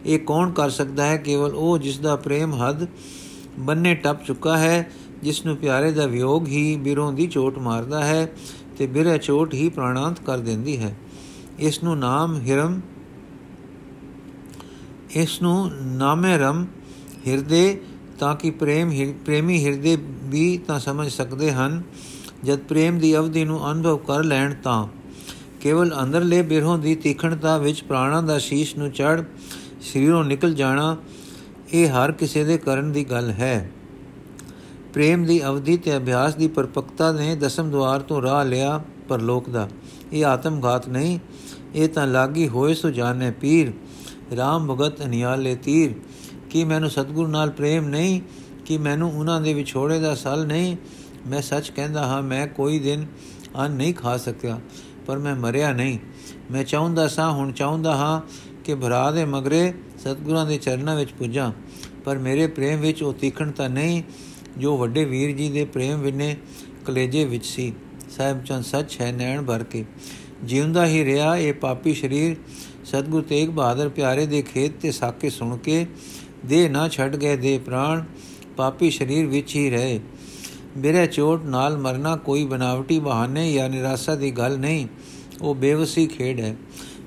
[0.06, 1.18] ਇਹ ਕੌਣ ਕਰ ਸਕਦਾ ਹੈ?
[1.18, 2.88] ਕੇਵਲ ਉਹ ਜਿਸ ਦਾ ਪ੍ਰੇਮ ਹੱਦ
[3.60, 4.90] ਬੰਨੇ ਟੱਪ ਚੁੱਕਾ ਹੈ,
[5.24, 8.30] ਜਿਸ ਨੂੰ ਪਿਆਰੇ ਦਾ ਵਿਯੋਗ ਹੀ ਬਿਰੋਂ ਦੀ ਚੋਟ ਮਾਰਦਾ ਹੈ
[8.78, 10.96] ਤੇ ਬਿਰਹ ਚੋਟ ਹੀ ਪ੍ਰਾਣਾਂਤ ਕਰ ਦਿੰਦੀ ਹੈ।
[11.60, 12.80] ਇਸ ਨੂੰ ਨਾਮ ਹਿਰਮ,
[15.16, 16.66] ਇਸ ਨੂੰ ਨਾਮੇ ਰਮ
[17.28, 17.82] ਹਿਰਦੇ
[18.20, 18.92] ਤਾਂ ਕਿ ਪ੍ਰੇਮ
[19.26, 21.82] ਪ੍ਰੇਮੀ ਹਿਰਦੇ ਵੀ ਤਾਂ ਸਮਝ ਸਕਦੇ ਹਨ।
[22.44, 24.88] ਜਦ ਪ੍ਰੇਮ ਦੀ ਅਵਧੀ ਨੂੰ ਅਨੁਭਵ ਕਰ ਲੈਣ ਤਾਂ
[25.62, 29.24] ਕੇਵਲ ਅੰਦਰਲੇ ਬਿਰਹੋਂ ਦੀ ਤੀਖਣਤਾ ਵਿੱਚ ਪ੍ਰਾਣਾਂ ਦਾ ਸ਼ੀਸ਼ ਨੂੰ ਚੜ
[29.82, 30.98] ਸਰੀਰੋਂ ਨਿਕਲ ਜਾਣਾ
[31.74, 33.72] ਇਹ ਹਰ ਕਿਸੇ ਦੇ ਕਰਨ ਦੀ ਗੱਲ ਹੈ।
[34.94, 39.68] ਪ੍ਰੇਮ ਦੀ ਅਵਧੀ ਤੇ ਅਭਿਆਸ ਦੀ ਪਰਪਕਤਾ ਨੇ ਦਸਮ ਦਵਾਰ ਤੋਂ ਰਾਹ ਲਿਆ ਪਰਲੋਕ ਦਾ।
[40.14, 41.20] ਇਹ ਆਤਮਘਾਤ ਨਹੀਂ,
[41.76, 43.72] ਇਹ ਤਾਂ ਲਾਗੀ ਹੋਏ ਸੋ ਜਾਣੇ ਪੀਰ
[44.34, 45.92] RAM ਭਗਤ ਅਨਿਆਲੇ ਤੀਰ।
[46.50, 48.22] ਕਿ ਮੈਨੂੰ ਸਤਗੁਰੂ ਨਾਲ ਪ੍ਰੇਮ ਨਹੀਂ?
[48.66, 50.76] ਕਿ ਮੈਨੂੰ ਉਹਨਾਂ ਦੇ ਵਿਛੋੜੇ ਦਾ ਸਲ ਨਹੀਂ?
[51.28, 53.06] ਮੈਂ ਸੱਚ ਕਹਿੰਦਾ ਹਾਂ, ਮੈਂ ਕੋਈ ਦਿਨ
[53.58, 54.60] ਅੰਨ ਨਹੀਂ ਖਾ ਸਕਿਆ,
[55.06, 55.98] ਪਰ ਮੈਂ ਮਰਿਆ ਨਹੀਂ।
[56.52, 58.22] ਮੈਂ ਚਾਹੁੰਦਾ ਸਾਂ, ਹੁਣ ਚਾਹੁੰਦਾ ਹਾਂ
[58.64, 61.52] ਕਿ ਭਰਾ ਦੇ ਮਗਰੇ ਸਤਗੁਰਾਂ ਦੇ ਚਰਨਾਂ ਵਿੱਚ ਪੁੱਜਾਂ,
[62.06, 64.04] ਪਰ ਮੇਰੇ ਪ੍ਰੇਮ ਵਿੱਚ ਉਹ ਤੀਖਣਤਾ ਨਹੀਂ,
[64.58, 66.36] ਜੋ ਵੱਡੇ ਵੀਰ ਜੀ ਦੇ ਪ੍ਰੇਮ ਵਿਨੇ
[66.86, 67.74] ਕਲੇਜੇ ਵਿੱਚ ਸੀ।
[68.18, 69.86] ਸਾਹਿਬ ਚੰਦ, ਸੱਚ ਹੈ, ਨੈਣ ਭਰ ਕੇ।
[70.44, 72.36] ਜਿਉਂਦਾ ਹੀ ਰਿਹਾ ਇਹ ਪਾਪੀ ਸਰੀਰ।
[72.86, 75.86] ਸਤਗੁਰ ਤੇਗ ਬਹਾਦਰ ਪਿਆਰੇ ਦੇ ਖੇਤ ਤੇ ਸਾਕੇ ਸੁਣ ਕੇ
[76.46, 78.04] ਦੇ ਨਾ ਛੱਡ ਗਏ ਦੇ ਪ੍ਰਾਣ,
[78.58, 80.00] ਪਾਪੀ ਸਰੀਰ ਵਿੱਚ ਹੀ ਰਹੇ।
[80.78, 84.88] ਮੇਰੇ ਚੋਟ ਨਾਲ ਮਰਨਾ ਕੋਈ ਬਨਾਵਟੀ ਬਹਾਨੇ ਜਾਂ ਨਿਰਾਸ਼ਾ ਦੀ ਗੱਲ ਨਹੀਂ,
[85.42, 86.56] ਉਹ ਬੇਵਸੀ ਖੇਡ ਹੈ।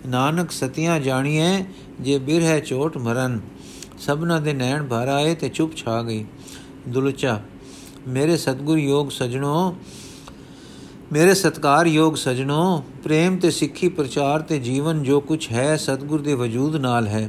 [0.07, 1.65] ਨਾਨਕ ਸਤਿਆਂ ਜਾਣੀਏ
[2.01, 3.41] ਜੇ ਬਿਰ ਹੈ ਚੋਟ ਮਰਨ।
[3.99, 6.25] ਸਭਨਾ ਦੇ ਨੈਣ ਭਰ ਆਏ ਤੇ ਚੁੱਪ ਛਾ ਗਈ।
[6.89, 7.41] ਦੁਲਚਾ,
[8.09, 9.77] ਮੇਰੇ ਸਤਗੁਰ ਯੋਗ ਸਜਣੋ,
[11.13, 16.77] ਮੇਰੇ ਸਤਕਾਰਯੋਗ ਸਜਣੋ, ਪ੍ਰੇਮ ਤੇ ਸਿੱਖੀ ਪ੍ਰਚਾਰ ਤੇ ਜੀਵਨ ਜੋ ਕੁਝ ਹੈ, ਸਤਗੁਰ ਦੇ ਵਜੂਦ
[16.77, 17.29] ਨਾਲ ਹੈ।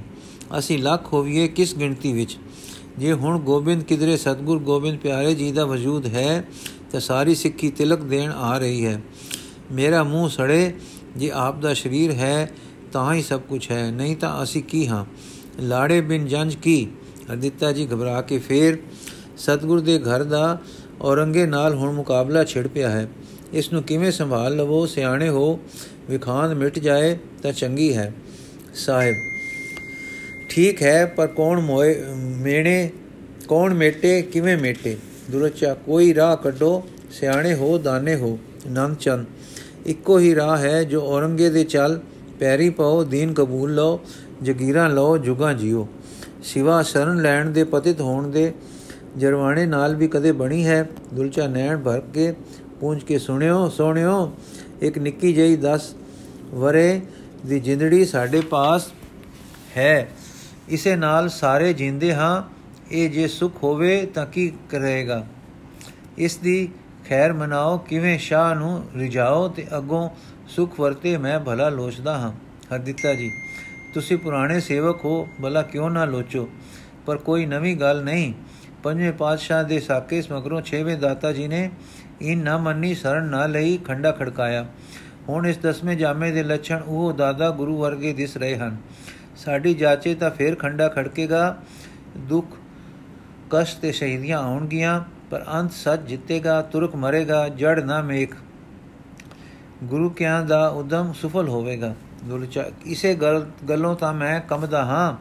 [0.59, 2.37] ਅਸੀਂ ਲੱਖ ਹੋਵੀਏ ਕਿਸ ਗਿਣਤੀ ਵਿੱਚ?
[2.97, 6.45] ਜੇ ਹੁਣ ਗੋਬਿੰਦ ਕਿਦਰੇ ਸਤਗੁਰ ਗੋਬਿੰਦ ਪਿਆਰੇ ਜੀ ਦਾ ਵਜੂਦ ਹੈ,
[6.91, 9.01] ਤਾਂ ਸਾਰੀ ਸਿੱਖੀ ਤਿਲਕ ਦੇਣ ਆ ਰਹੀ ਹੈ।
[9.71, 10.73] ਮੇਰਾ ਮੂੰਹ ਸੜੇ,
[11.17, 12.51] ਜੇ ਆਪ ਦਾ ਸਰੀਰ ਹੈ,
[12.91, 15.05] ਤਾਂ ਹੀ ਸਭ ਕੁਝ ਹੈ, ਨਹੀਂ ਤਾਂ ਅਸੀਂ ਕੀ ਹਾਂ?
[15.59, 16.87] ਲਾੜੇ ਬਿਨ ਜੰਜ ਕੀ?
[17.33, 18.77] ਅਦਿੱਤਾ ਜੀ ਘਬਰਾ ਕੇ ਫੇਰ,
[19.37, 20.61] ਸਤਗੁਰ ਦੇ ਘਰ ਦਾ
[21.01, 23.09] ਔਰੰਗੇ ਨਾਲ ਹੁਣ ਮੁਕਾਬਲਾ ਛਿੜ ਪਿਆ ਹੈ।
[23.53, 24.85] ਇਸ ਨੂੰ ਕਿਵੇਂ ਸੰਭਾਲ ਲਵੋ?
[24.85, 25.59] ਸਿਆਣੇ ਹੋ,
[26.09, 28.13] ਵਿਖਾਂਦ ਮਿਟ ਜਾਏ ਤਾਂ ਚੰਗੀ ਹੈ।
[28.75, 29.30] ਸਾਹਿਬ
[30.51, 32.89] ਠੀਕ ਹੈ, ਪਰ ਕੌਣ ਮੋਏ, ਮੇਣੇ,
[33.47, 34.97] ਕੌਣ ਮੇਟੇ, ਕਿਵੇਂ ਮੇਟੇ?
[35.31, 39.25] ਦੁਰਚਾ ਕੋਈ ਰਾਹ ਕੱਢੋ, ਸਿਆਣੇ ਹੋ, ਦਾਨੇ ਹੋ, ਨੰਦ ਚੰਦ।
[39.85, 41.99] ਇੱਕੋ ਹੀ ਰਾਹ ਹੈ ਜੋ ਔਰੰਗੇ ਦੇ ਚੱਲ,
[42.39, 43.99] ਪੈਰੀ ਪਾਓ, ਦੀਨ ਕਬੂਲ ਲਓ,
[44.43, 45.87] ਜਗੀਰਾਂ ਲਓ, ਜੁਗਾ ਜਿਓ।
[46.43, 48.53] ਸਿਵਾ ਸ਼ਰਨ ਲੈਣ ਦੇ ਪਤਿਤ ਹੋਣ ਦੇ
[49.17, 52.33] ਜਰਵਾਣੇ ਨਾਲ ਵੀ ਕਦੇ ਬਣੀ ਹੈ। ਦੁਲਚਾ ਨੈਣ ਭਰ ਕੇ
[52.79, 54.31] ਪੂੰਝ ਕੇ ਸੁਣਿਓ ਸੋਹਣਿਓ
[54.81, 55.93] ਇੱਕ ਨਿੱਕੀ ਜਿਹੀ 10
[56.53, 57.01] ਵਰੇ
[57.45, 58.91] ਦੀ ਜਿੰਦੜੀ ਸਾਡੇ ਪਾਸ
[59.77, 60.07] ਹੈ।
[60.71, 62.43] ਇਸੇ ਨਾਲ ਸਾਰੇ ਜਿੰਦੇ ਹਾਂ,
[62.91, 65.25] ਇਹ ਜੇ ਸੁਖ ਹੋਵੇ ਤਾਂ ਕੀ ਕਰੇਗਾ?
[66.17, 66.69] ਇਸ ਦੀ
[67.09, 70.09] ਖੈਰ ਮਨਾਓ, ਕਿਵੇਂ ਸ਼ਾਹ ਨੂੰ ਰਿਜਾਓ ਤੇ ਅਗੋਂ
[70.47, 72.31] ਸੁਖ ਵਰਤੇ ਮੈਂ ਭਲਾ ਲੋਚਦਾ ਹਾਂ।
[72.75, 73.31] ਹਰਦਿੱਤਾ ਜੀ,
[73.93, 76.49] ਤੁਸੀਂ ਪੁਰਾਣੇ ਸੇਵਕ ਹੋ, ਭਲਾ ਕਿਉਂ ਨਾ ਲੋਚੋ?
[77.05, 78.33] ਪਰ ਕੋਈ ਨਵੀਂ ਗੱਲ ਨਹੀਂ।
[78.83, 81.69] ਪੰਜਵੇਂ ਪਾਤਸ਼ਾਹ ਦੇ ਸਾਕੇ ਸਮਗਰੋਂ ਛੇਵੇਂ ਦਾਤਾ ਜੀ ਨੇ
[82.21, 84.67] ਇਹ ਨਾ ਮੰਨੀ ਸ਼ਰਨ ਨਾ ਲਈ ਖੰਡਾ ਖੜਕਾਇਆ।
[85.29, 88.77] ਹੁਣ ਇਸ ਦਸਵੇਂ ਜਾਮੇ ਦੇ ਲੱਛਣ ਉਹ ਦਾਦਾ ਗੁਰੂ ਵਰਗੇ ਦਿਸ ਰਹੇ ਹਨ।
[89.45, 91.57] ਸਾਡੀ ਜਾਚੇ ਤਾਂ ਫੇਰ ਖੰਡਾ ਖੜਕੇਗਾ,
[92.17, 92.47] ਦੁੱਖ,
[93.49, 98.35] ਕਸ਼ਟ ਤੇ ਸ਼ਹੀਦੀਆਂ ਆਉਣਗੀਆਂ, ਪਰ ਅੰਤ ਸੱਚ ਜਿੱਤੇਗਾ, ਤੁਰਕ ਮਰੇਗਾ, ਜੜ ਨਾ ਮੇਖ।
[99.83, 103.15] ਗੁਰੂ ਕਿਆਂ ਦਾ ਉਦਮ ਸਫਲ ਹੋਵੇਗਾ। ਦੁਲਚਾ ਇਸੇ
[103.69, 105.17] ਗੱਲੋਂ ਤਾਂ ਮੈਂ ਕਮਦਾ ਹਾਂ।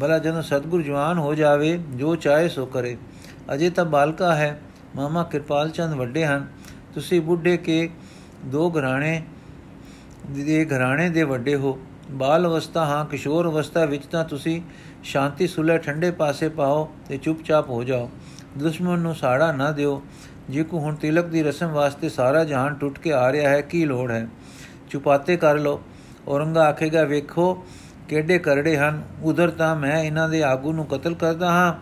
[0.00, 2.96] ਭਲਾ ਜਦੋਂ ਸਤਗੁਰ ਜਵਾਨ ਹੋ ਜਾਵੇ, ਜੋ ਚਾਹੇ ਸੋ ਕਰੇ।
[3.54, 4.60] ਅਜੇ ਤਾਂ ਬਾਲਕਾ ਹੈ।
[4.96, 6.46] ਮਾਮਾ ਕਿਰਪਾਲ ਚੰਦ ਵੱਡੇ ਹਨ।
[6.94, 7.90] ਤੁਸੀਂ ਬੁੱਢੇ ਕੇ
[8.44, 9.22] ਦੋ ਘਰਾਣੇ
[10.26, 11.78] ਦੇ ਘਰਾਣੇ ਦੇ ਵੱਡੇ ਹੋ।
[12.10, 14.62] ਬਾਲ ਅਵਸਥਾ, ਹਾਂ, ਕਿਸ਼ੋਰ ਅਵਸਥਾ ਵਿੱਚ ਤਾਂ ਤੁਸੀਂ
[15.04, 18.10] ਸ਼ਾਂਤੀ ਸੁਲੇ ਠੰਡੇ ਪਾਸੇ ਪਾਓ ਤੇ ਚੁੱਪਚਾਪ ਹੋ ਜਾਓ।
[18.58, 20.02] ਦੁਸ਼ਮਣ ਨੂੰ ਸਾੜਾ ਨਾ ਦਿਓ।
[20.50, 23.84] ਜੇ ਕੋ ਹੁਣ ਤਿਲਕ ਦੀ ਰਸਮ ਵਾਸਤੇ ਸਾਰਾ ਜਹਾਨ ਟੁੱਟ ਕੇ ਆ ਰਿਹਾ ਹੈ, ਕੀ
[23.84, 24.28] ਲੋੜ ਹੈ?
[24.90, 25.82] ਚੁਪਾਤੇ ਕਰ ਲੋ
[26.28, 27.64] ਔਰੰਗਾ ਆਖੇਗਾ, ਵੇਖੋ
[28.08, 31.74] ਕਿਹੜੇ ਕਰੜੇ ਹਨ। ਉਧਰ ਤਾਂ ਮੈਂ ਇਹਨਾਂ ਦੇ ਆਗੂ ਨੂੰ ਕਤਲ ਕਰਦਾ ਹਾਂ,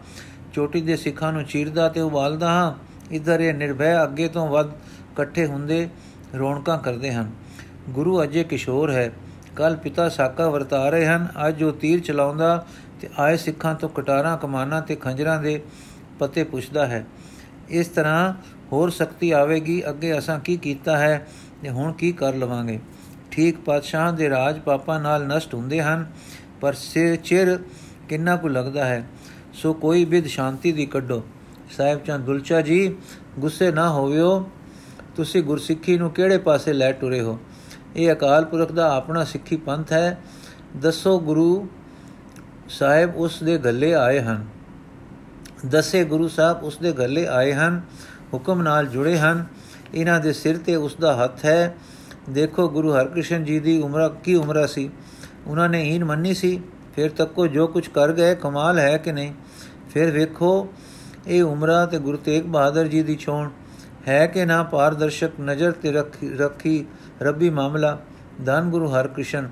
[0.54, 2.74] ਚੋਟੀ ਦੇ ਸਿੱਖਾਂ ਨੂੰ ਚੀਰਦਾ ਤੇ ਉਬਾਲਦਾ ਹਾਂ।
[3.10, 5.88] ਇਧਰ ਇਹ ਨਿਰਭੈ ਅੱਗੇ ਤੋਂ ਵੱਧ ਇਕੱਠੇ ਹੁੰਦੇ
[6.38, 7.30] ਰੌਣਕਾਂ ਕਰਦੇ ਹਨ।
[7.90, 9.12] ਗੁਰੂ ਅਜੇ ਕਿਸ਼ੋਰ ਹੈ।
[9.56, 12.66] ਕੱਲ ਪਿਤਾ ਸਾਕਾ ਵਰਤਾ ਰਹੇ ਹਨ। ਅੱਜ ਉਹ ਤੀਰ ਚਲਾਉਂਦਾ
[13.00, 15.62] ਤੇ ਆਏ ਸਿੱਖਾਂ ਤੋਂ ਕਟਾਰਾਂ, ਕਮਾਨਾਂ ਤੇ ਖੰਜਰਾਂ ਦੇ
[16.18, 17.04] ਪਤੇ ਪੁੱਛਦਾ ਹੈ।
[17.68, 18.32] ਇਸ ਤਰ੍ਹਾਂ
[18.72, 21.26] ਹੋਰ ਸ਼ਕਤੀ ਆਵੇਗੀ। ਅੱਗੇ ਅਸਾਂ ਕੀ ਕੀਤਾ ਹੈ
[21.62, 22.80] ਤੇ ਹੁਣ ਕੀ ਕਰ ਲਵਾਂਗੇ?
[23.30, 26.06] ਠੀਕ ਪਾਤਸ਼ਾਹ ਦੇ ਰਾਜ ਪਾਪਾ ਨਾਲ ਨਸ਼ਟ ਹੁੰਦੇ ਹਨ,
[26.60, 27.58] ਪਰ ਸਿਰ ਚਿਰ
[28.08, 29.06] ਕਿੰਨਾ ਕੁ ਲੱਗਦਾ ਹੈ?
[29.52, 31.22] ਸੋ ਕੋਈ ਵਿਦ ਸ਼ਾਂਤੀ ਦੀ ਕੱਢੋ।
[31.76, 32.96] ਸਾਹਿਬ ਚੰਦ ਦੁਲਚਾ ਜੀ,
[33.38, 34.50] ਗੁੱਸੇ ਨਾ ਹੋਵਿਓ।
[35.16, 37.38] ਤੁਸੀਂ ਗੁਰਸਿੱਖੀ ਨੂੰ ਕਿਹੜੇ ਪਾਸੇ ਲੈ ਟੁਰੇ ਹੋ?
[37.96, 40.20] ਇਹ ਅਕਾਲ ਪੁਰਖ ਦਾ ਆਪਣਾ ਸਿੱਖੀ ਪੰਥ ਹੈ।
[40.76, 41.68] ਦੱਸੋ ਗੁਰੂ
[42.68, 44.46] ਸਾਹਿਬ ਉਸ ਦੇ ਗੱਲੇ ਆਏ ਹਨ।
[45.68, 47.80] ਦਸੇ ਗੁਰੂ ਸਾਹਿਬ ਉਸ ਦੇ ਗੱਲੇ ਆਏ ਹਨ,
[48.34, 49.44] ਹੁਕਮ ਨਾਲ ਜੁੜੇ ਹਨ।
[49.94, 51.74] ਇਹਨਾਂ ਦੇ ਸਿਰ ਤੇ ਉਸ ਦਾ ਹੱਥ ਹੈ।
[52.30, 54.90] ਦੇਖੋ ਗੁਰੂ ਹਰਕ੍ਰਿਸ਼ਨ ਜੀ ਦੀ ਉਮਰ, ਕੀ ਉਮਰ ਸੀ?
[55.46, 56.60] ਉਹਨਾਂ ਨੇ ਹੀਨ ਮੰਨੀ ਸੀ।
[56.96, 59.32] ਫਿਰ ਤੱਕ ਕੋ ਜੋ ਕੁਝ ਕਰ ਗਏ, ਕਮਾਲ ਹੈ ਕਿ ਨਹੀਂ?
[59.90, 60.68] ਫਿਰ ਵੇਖੋ,
[61.26, 63.50] ਇਹ ਉਮਰਾ ਤੇ ਗੁਰੂ ਤੇਗ ਬਹਾਦਰ ਜੀ ਦੀ ਛੋਣ
[64.08, 64.62] ਹੈ ਕਿ ਨਾ?
[64.62, 65.92] ਪਾਰਦਰਸ਼ਕ ਨਜ਼ਰ ਤੇ
[66.38, 66.84] ਰੱਖੀ
[67.22, 67.98] ਰੱਬੀ ਮਾਮਲਾ
[68.46, 69.48] ਧੰਨ ਗੁਰੂ ਹਰਕ੍ਰਿਸ਼ਨ,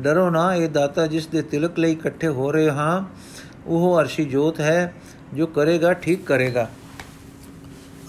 [0.00, 3.02] ਡਰੋ ਨਾ ਇਹ ਦਾਤਾ ਜਿਸ ਦੇ ਤਿਲਕ ਲਈ ਇਕੱਠੇ ਹੋ ਰਹੇ ਹਾਂ,
[3.66, 4.94] ਉਹ ਅਰਸ਼ੀ ਜੋਤ ਹੈ
[5.34, 6.68] ਜੋ ਕਰੇਗਾ, ਠੀਕ ਕਰੇਗਾ।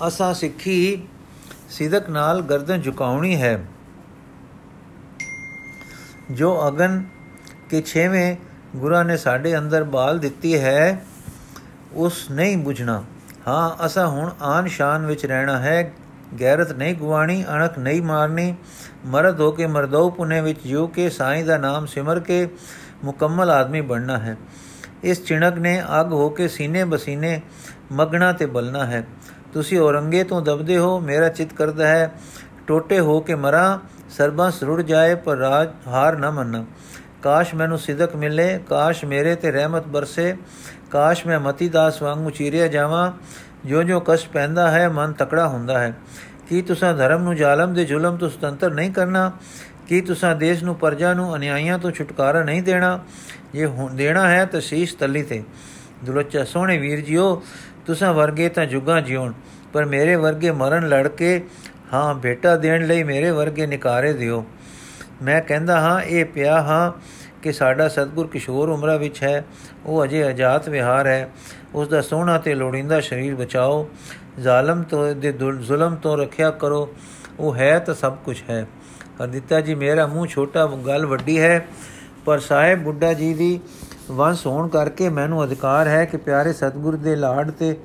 [0.08, 1.08] ਅਸਾਂ ਸਿੱਖੀ
[1.70, 3.66] ਸਿਦਕ ਨਾਲ ਗਰਦਨ ਝੁਕਾਉਣੀ ਹੈ।
[6.32, 7.04] ਜੋ ਅਗਨ
[7.70, 8.36] ਕੇ ਛੇਵੇਂ
[8.76, 11.06] ਗੁਰਾਂ ਨੇ ਸਾਡੇ ਅੰਦਰ ਬਾਲ ਦਿੱਤੀ ਹੈ,
[11.94, 13.04] ਉਸ ਨਹੀਂ ਬੁਝਣਾ।
[13.48, 15.92] ਹਾਂ, ਅਸਾਂ ਹੁਣ ਆਨ ਸ਼ਾਨ ਵਿੱਚ ਰਹਿਣਾ ਹੈ।
[16.40, 18.56] ਗੈਰਤ ਨਹੀਂ ਗਵਾਣੀ ਅਣਖ ਨਹੀਂ ਮਾਰਨੀ।
[19.06, 22.48] ਮਰਦ ਹੋ ਕੇ ਮਰਦੋ, ਪੁਨੇ ਵਿੱਚ ਜੋ ਕੇ ਸਾਈਂ ਦਾ ਨਾਮ ਸਿਮਰ ਕੇ
[23.04, 24.38] ਮੁਕੰਮਲ ਆਦਮੀ ਬਣਨਾ ਹੈ।
[25.04, 27.42] ਇਸ ਚਿਣਕ ਨੇ ਅਗ ਹੋ ਕੇ ਸੀਨੇ ਬਸੀਨੇ
[27.92, 29.08] ਮਗਣਾ ਤੇ ਬਲਣਾ ਹੈ।
[29.54, 32.12] ਤੁਸੀਂ ਔਰੰਗੇ ਤੋਂ ਦਬਦੇ ਹੋ, ਮੇਰਾ ਚਿਤ ਕਰਦਾ ਹੈ,
[32.68, 36.66] ਟੋਟੇ ਹੋ ਕੇ ਮਰਾਂ, ਸਰਬੰਸ ਰੁੜ ਜਾਏ ਪਰ ਰਾਜ ਹਾਰ ਨਾ ਮੰਨਾ।
[37.24, 40.38] ਕਾਸ਼ ਮੈਨੂੰ ਸਿਦਕ ਮਿਲੇ, ਕਾਸ਼ ਮੇਰੇ ਤੇ ਰਹਿਮਤ ਬਰਸੇ,
[40.92, 43.12] ਕਾਸ਼ ਮੈਂ ਮਤੀ ਦਾਸ ਵਾਂਗੂ ਚੀਰਿਆ ਜਾਵਾਂ
[43.66, 45.94] ਜੋ ਜੋ ਕਸ਼ਟ ਪੈਂਦਾ ਹੈ, ਮਨ ਤਕੜਾ ਹੁੰਦਾ ਹੈ।
[46.50, 49.32] ਕੀ ਤੁਸੀਂ ਧਰਮ ਨੂੰ ਜ਼ਾਲਮ ਦੇ ਜ਼ੁਲਮ ਤੋਂ ਸੁਤੰਤਰ ਨਹੀਂ ਕਰਨਾ?
[49.88, 53.04] ਕੀ ਤੁਸੀਂ ਦੇਸ਼ ਨੂੰ, ਪਰਜਾ ਨੂੰ, ਅਨਿਆਈਆਂ ਤੋਂ ਛੁਟਕਾਰਾ ਨਹੀਂ ਦੇਣਾ?
[53.54, 55.44] ਜੇ ਦੇਣਾ ਹੈ ਤਾਂ ਸੀਸ ਤਲੀ ਤੇ।
[56.04, 57.44] ਦੁਲੱਚਾ ਸੋਹਣੇ ਵੀਰ ਜੀਓ,
[57.86, 59.34] ਤੁਸੀਂ ਵਰਗੇ ਤਾਂ ਜੁਗਾ ਜਿਉਣ।
[59.74, 61.46] ਪਰ ਮੇਰੇ ਵਰਗੇ ਮਰਨ ਲੜ ਕੇ
[61.94, 64.46] ਹਾਂ ਬੇਟਾ ਦੇਣ ਲਈ ਮੇਰੇ ਵਰਗੇ ਨਿਕਾਰੇ ਦਿਓ।
[65.24, 66.92] ਮੈਂ ਕਹਿੰਦਾ ਹਾਂ, ਇਹ ਪਿਆ ਹਾਂ
[67.42, 69.46] ਕਿ ਸਾਡਾ ਸਤਗੁਰ ਕਿਸ਼ੋਰ ਉਮਰਾ ਵਿੱਚ ਹੈ,
[69.86, 71.30] ਉਹ ਅਜੇ ਆਜ਼ਾਦ ਵਿਹਾਰ ਹੈ।
[71.76, 73.90] ਉਸ ਦਾ ਸੋਹਣਾ ਤੇ ਲੋੜਿੰਦਾ ਸਰੀਰ ਬਚਾਓ।
[74.40, 76.94] ਜ਼ਾਲਮ ਤੋਂ ਦੇ ਜ਼ੁਲਮ ਤੋਂ ਰੱਖਿਆ ਕਰੋ।
[77.40, 78.68] ਉਹ ਹੈ ਤਾਂ ਸਭ ਕੁਝ ਹੈ।
[79.24, 81.68] ਹਰਦਿੱਤਾ ਜੀ, ਮੇਰਾ ਮੂੰਹ ਛੋਟਾ ਗੱਲ ਵੱਡੀ ਹੈ।
[82.26, 83.60] ਪਰ ਸਾਹਿਬ ਬੁੱਢਾ ਜੀ ਦੀ
[84.12, 87.78] ਵੰਸ ਹੋਣ ਕਰਕੇ ਮੈਨੂੰ ਅਧਿਕਾਰ ਹੈ ਕਿ ਪਿਆਰੇ ਸਤਿਗੁਰ ਦੇ ਲਾੜ ਤੇ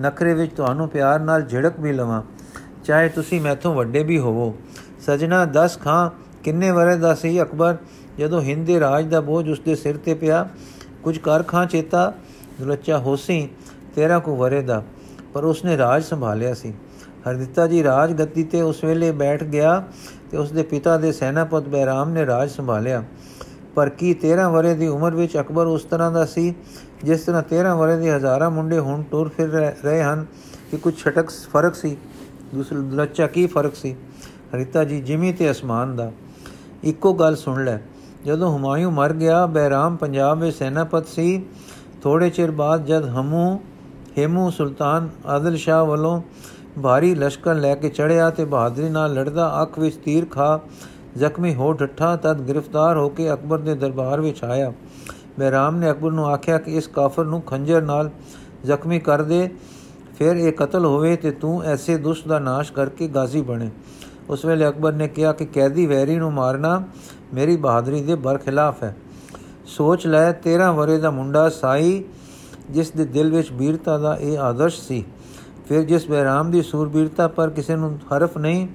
[0.00, 2.22] ਨਖਰੇ ਵਿੱਚ ਤੁਹਾਨੂੰ ਪਿਆਰ ਨਾਲ ਝੜਕ ਵੀ ਲਵਾਂ।
[2.84, 4.56] ਚਾਹੇ ਤੁਸੀਂ ਮੈਥੋਂ ਵੱਡੇ ਵੀ ਹੋਵੋ।
[5.06, 6.10] ਸਜਣਾ 10 ਖਾਂ,
[6.44, 7.76] ਕਿੰਨੇ ਵਰੇ ਦਾ ਸੀ ਅਕਬਰ?
[8.18, 10.48] ਜਦੋਂ ਹਿੰਦ ਦੇ ਰਾਜ ਦਾ ਬੋਝ ਉਸਦੇ ਸਿਰ ਤੇ ਪਿਆ,
[11.02, 12.14] ਕੁਝ ਕਰ ਖਾਂ ਚੇਤਾ
[12.62, 13.48] ਦੁਲੱਚਾ ਹੋਸੀ
[13.94, 14.82] ਤੇਰਾ ਕੋ ਵਰੇ ਦਾ,
[15.34, 16.72] ਪਰ ਉਸਨੇ ਰਾਜ ਸੰਭਾਲਿਆ ਸੀ।
[17.28, 19.82] ਹਰਦਿੱਤਾ ਜੀ ਰਾਜ ਗੱਦੀ ਤੇ ਉਸ ਵੇਲੇ ਬੈਠ ਗਿਆ
[20.30, 23.02] ਤੇ ਉਸਦੇ ਪਿਤਾ ਦੇ ਸੈਨਾਪਤ ਬੈਰਾਮ ਨੇ ਰਾਜ ਸੰਭਾਲਿਆ।
[23.74, 26.54] ਪਰ ਕੀ 13 ਵਰੇ ਦੀ ਉਮਰ ਵਿੱਚ ਅਕਬਰ ਉਸ ਤਰ੍ਹਾਂ ਦਾ ਸੀ,
[27.04, 29.48] ਜਿਸ ਤਰ੍ਹਾਂ 13 ਵਰੇ ਦੇ ਹਜ਼ਾਰਾਂ ਮੁੰਡੇ ਹੁਣ ਟੁਰ ਫਿਰ
[29.84, 30.24] ਰਹੇ ਹਨ,
[30.70, 31.96] ਕਿ ਕੁਝ ਛਟਕ ਫ਼ਰਕ ਸੀ?
[32.54, 33.94] ਦੂਸਰੇ ਦੁਲੱਚਾ ਕੀ ਫ਼ਰਕ ਸੀ?
[34.54, 36.10] ਹਰਿਤਾ ਜੀ ਜਿਮੀ ਤੇ ਅਸਮਾਨ ਦਾ।
[36.84, 37.78] ਇੱਕੋ ਗੱਲ ਸੁਣ ਲੈ,
[38.24, 41.44] ਜਦੋਂ ਹੁਮਾਯੂ ਮਰ ਗਿਆ ਬੈਰਾਮ ਪੰਜਾਬ ਵਿੱਚ ਸੈਨਾਪਤ ਸੀ
[42.02, 43.58] ਥੋੜੇ ਚਿਰ ਬਾਅਦ ਜਦ ਹਮੂ,
[44.18, 46.20] ਹੇਮੂ ਸੁਲਤਾਨ ਆਦਿਲ ਸ਼ਾਹ ਵੱਲੋਂ
[46.82, 50.60] ਭਾਰੀ ਲਸ਼ਕਰ ਲੈ ਕੇ ਚੜਿਆ ਤੇ ਬਹਾਦਰੀ ਨਾਲ ਲੜਦਾ ਅੱਖ ਵਿੱਚ ਤੀਰ ਖਾ
[51.18, 54.72] ਜ਼ਖਮੀ ਹੋ ਡੱਠਾ ਤਦ ਗ੍ਰਿਫਤਾਰ ਹੋ ਕੇ ਅਕਬਰ ਦੇ ਦਰਬਾਰ ਵਿੱਚ ਆਇਆ।
[55.38, 58.10] ਬੈਰਾਮ ਨੇ ਅਕਬਰ ਨੂੰ ਆਖਿਆ ਕਿ ਇਸ ਕਾਫਰ ਨੂੰ ਖੰਜਰ ਨਾਲ
[58.64, 59.48] ਜ਼ਖਮੀ ਕਰ ਦੇ,
[60.18, 63.70] ਫਿਰ ਇਹ ਕਤਲ ਹੋਵੇ ਤੇ ਤੂੰ ਐਸੇ ਦੁਸ਼ਟ ਦਾ ਨਾਸ਼ ਕਰਕੇ ਗਾਜ਼ੀ ਬਣੇ।
[64.30, 66.82] ਉਸ ਵੇਲੇ ਅਕਬਰ ਨੇ ਕਿਹਾ ਕਿ ਕੈਦੀ ਵੈਰੀ ਨੂੰ ਮਾਰਨਾ
[67.34, 68.94] ਮੇਰੀ ਬਹਾਦਰੀ ਦੇ ਬਰਖਿਲਾਫ ਹੈ।
[69.66, 72.04] ਸੋਚ ਲੈ 13 ਵਰੇ ਦਾ ਮੁੰਡਾ ਸਾਈ,
[72.70, 75.04] ਜਿਸ ਦੇ ਦਿਲ ਵਿੱਚ ਵੀਰਤਾ ਦਾ ਇਹ ਆਦਰਸ਼ ਸੀ।
[75.68, 78.68] ਫਿਰ ਜਿਸ ਬਹਿਰਾਮ ਦੀ ਸੂਰਬੀਰਤਾ ਪਰ ਕਿਸੇ ਨੂੰ ਹਰਫ ਨਹੀਂ,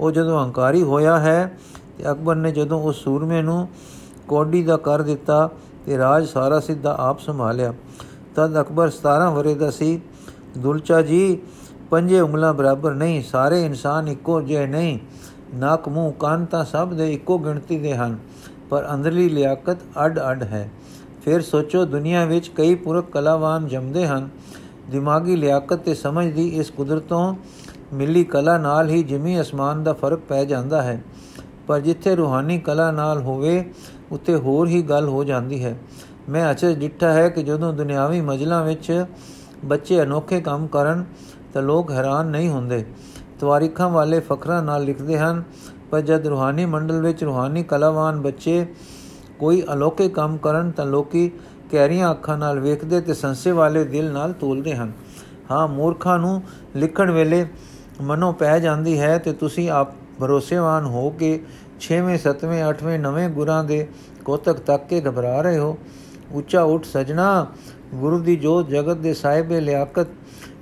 [0.00, 1.58] ਉਹ ਜਦੋਂ ਹੰਕਾਰੀ ਹੋਇਆ ਹੈ,
[1.98, 3.68] ਤੇ ਅਕਬਰ ਨੇ ਜਦੋਂ ਉਸ ਸੂਰਮੇ ਨੂੰ
[4.28, 5.50] ਕੋਡੀ ਦਾ ਕਰ ਦਿੱਤਾ,
[5.86, 7.74] ਤੇ ਰਾਜ ਸਾਰਾ ਸਿੱਧਾ ਆਪ ਸੰਭਾਲਿਆ।
[8.36, 10.00] ਤਦ ਅਕਬਰ 17 ਵਰੇ ਦਾ ਸੀ।
[10.58, 11.38] ਦੁਲਚਾ ਜੀ,
[11.90, 14.98] ਪੰਜੇ ਉਂਗਲਾਂ ਬਰਾਬਰ ਨਹੀਂ, ਸਾਰੇ ਇਨਸਾਨ ਇੱਕੋ ਜਿਹੇ ਨਹੀਂ।
[15.54, 18.18] ਨੱਕ ਮੂੰਹ ਕੰਨ ਤਾਂ ਸਭ ਦੇ ਇੱਕੋ ਗਿਣਤੀ ਦੇ ਹਨ।
[18.70, 20.70] ਪਰ ਅੰਦਰਲੀ ਲਿਆਕਤ ਅੱਡ-ਅੱਡ ਹੈ।
[21.24, 24.28] ਫਿਰ ਸੋਚੋ, ਦੁਨੀਆ ਵਿੱਚ ਕਈ ਪੁਰਖ ਕਲਾਵਾਨ ਜੰਮਦੇ ਹਨ।
[24.90, 27.34] ਦਿਮਾਗੀ ਲਿਆਕਤ ਤੇ ਸਮਝ ਦੀ ਇਸ ਕੁਦਰਤੋਂ
[27.92, 31.04] ਮਿਲੀ ਕਲਾ ਨਾਲ ਹੀ ਜਿਮੀ ਅਸਮਾਨ ਦਾ ਫ਼ਰਕ ਪੈ ਜਾਂਦਾ ਹੈ।
[31.66, 33.72] ਪਰ ਜਿੱਥੇ ਰੂਹਾਨੀ ਕਲਾ ਨਾਲ ਹੋਵੇ,
[34.12, 35.78] ਉੱਥੇ ਹੋਰ ਹੀ ਗੱਲ ਹੋ ਜਾਂਦੀ ਹੈ।
[36.28, 39.04] ਮੈਂ ਅਚਰ ਡਿੱਠਾ ਹੈ ਕਿ ਜਦੋਂ ਦੁਨਿਆਵੀ ਮਜਲਾਂ ਵਿੱਚ
[39.64, 41.04] ਬੱਚੇ ਅਨੋਖੇ ਕੰਮ ਕਰਨ,
[41.54, 42.86] ਤਾਂ ਲੋਕ ਹੈਰਾਨ ਨਹੀਂ ਹੁੰਦੇ।
[43.40, 45.42] ਤਵਾਰੀਖਾਂ ਵਾਲੇ ਫਖਰਾਂ ਨਾਲ ਲਿਖਦੇ ਹਨ
[45.90, 48.66] ਪਰ ਜਦ ਰੂਹਾਨੀ ਮੰਡਲ ਵਿੱਚ ਰੂਹਾਨੀ ਕਲਾਵਾਨ ਬੱਚੇ
[49.38, 51.30] ਕੋਈ ਅਲੋਕੇ ਕੰਮ ਕਰਨ ਤਾਂ ਲੋਕੀ
[51.70, 54.92] ਕੈਰੀਆਂ ਅੱਖਾਂ ਨਾਲ ਵੇਖਦੇ ਤੇ ਸੰਸੇ ਵਾਲੇ ਦਿਲ ਨਾਲ ਤੋਲਦੇ ਹਨ।
[55.50, 56.42] ਹਾਂ, ਮੂਰਖਾਂ ਨੂੰ
[56.76, 57.46] ਲਿਖਣ ਵੇਲੇ
[58.00, 59.88] ਮਨੋਂ ਪੈ ਜਾਂਦੀ ਹੈ ਤੇ ਤੁਸੀਂ ਆਪ
[60.20, 61.44] ਭਰੋਸੇਵਾਨ ਹੋ ਕੇ
[61.80, 63.88] 6ਵੇਂ 7ਵੇਂ 8ਵੇਂ 9ਵੇਂ ਗੁਰਾਂ ਦੇ
[64.24, 65.78] ਕੋਤਕ ਤੱਕ ਕੇ ਘਬਰਾ ਰਹੇ ਹੋ।
[66.32, 67.46] ਉੱਚਾ ਉੱਠ ਸਜਣਾ,
[67.94, 70.06] ਗੁਰੂ ਦੀ ਜੋਤ ਜਗਤ ਦੇ ਸਾਹਿਬੇ ਲਿਆਕਤ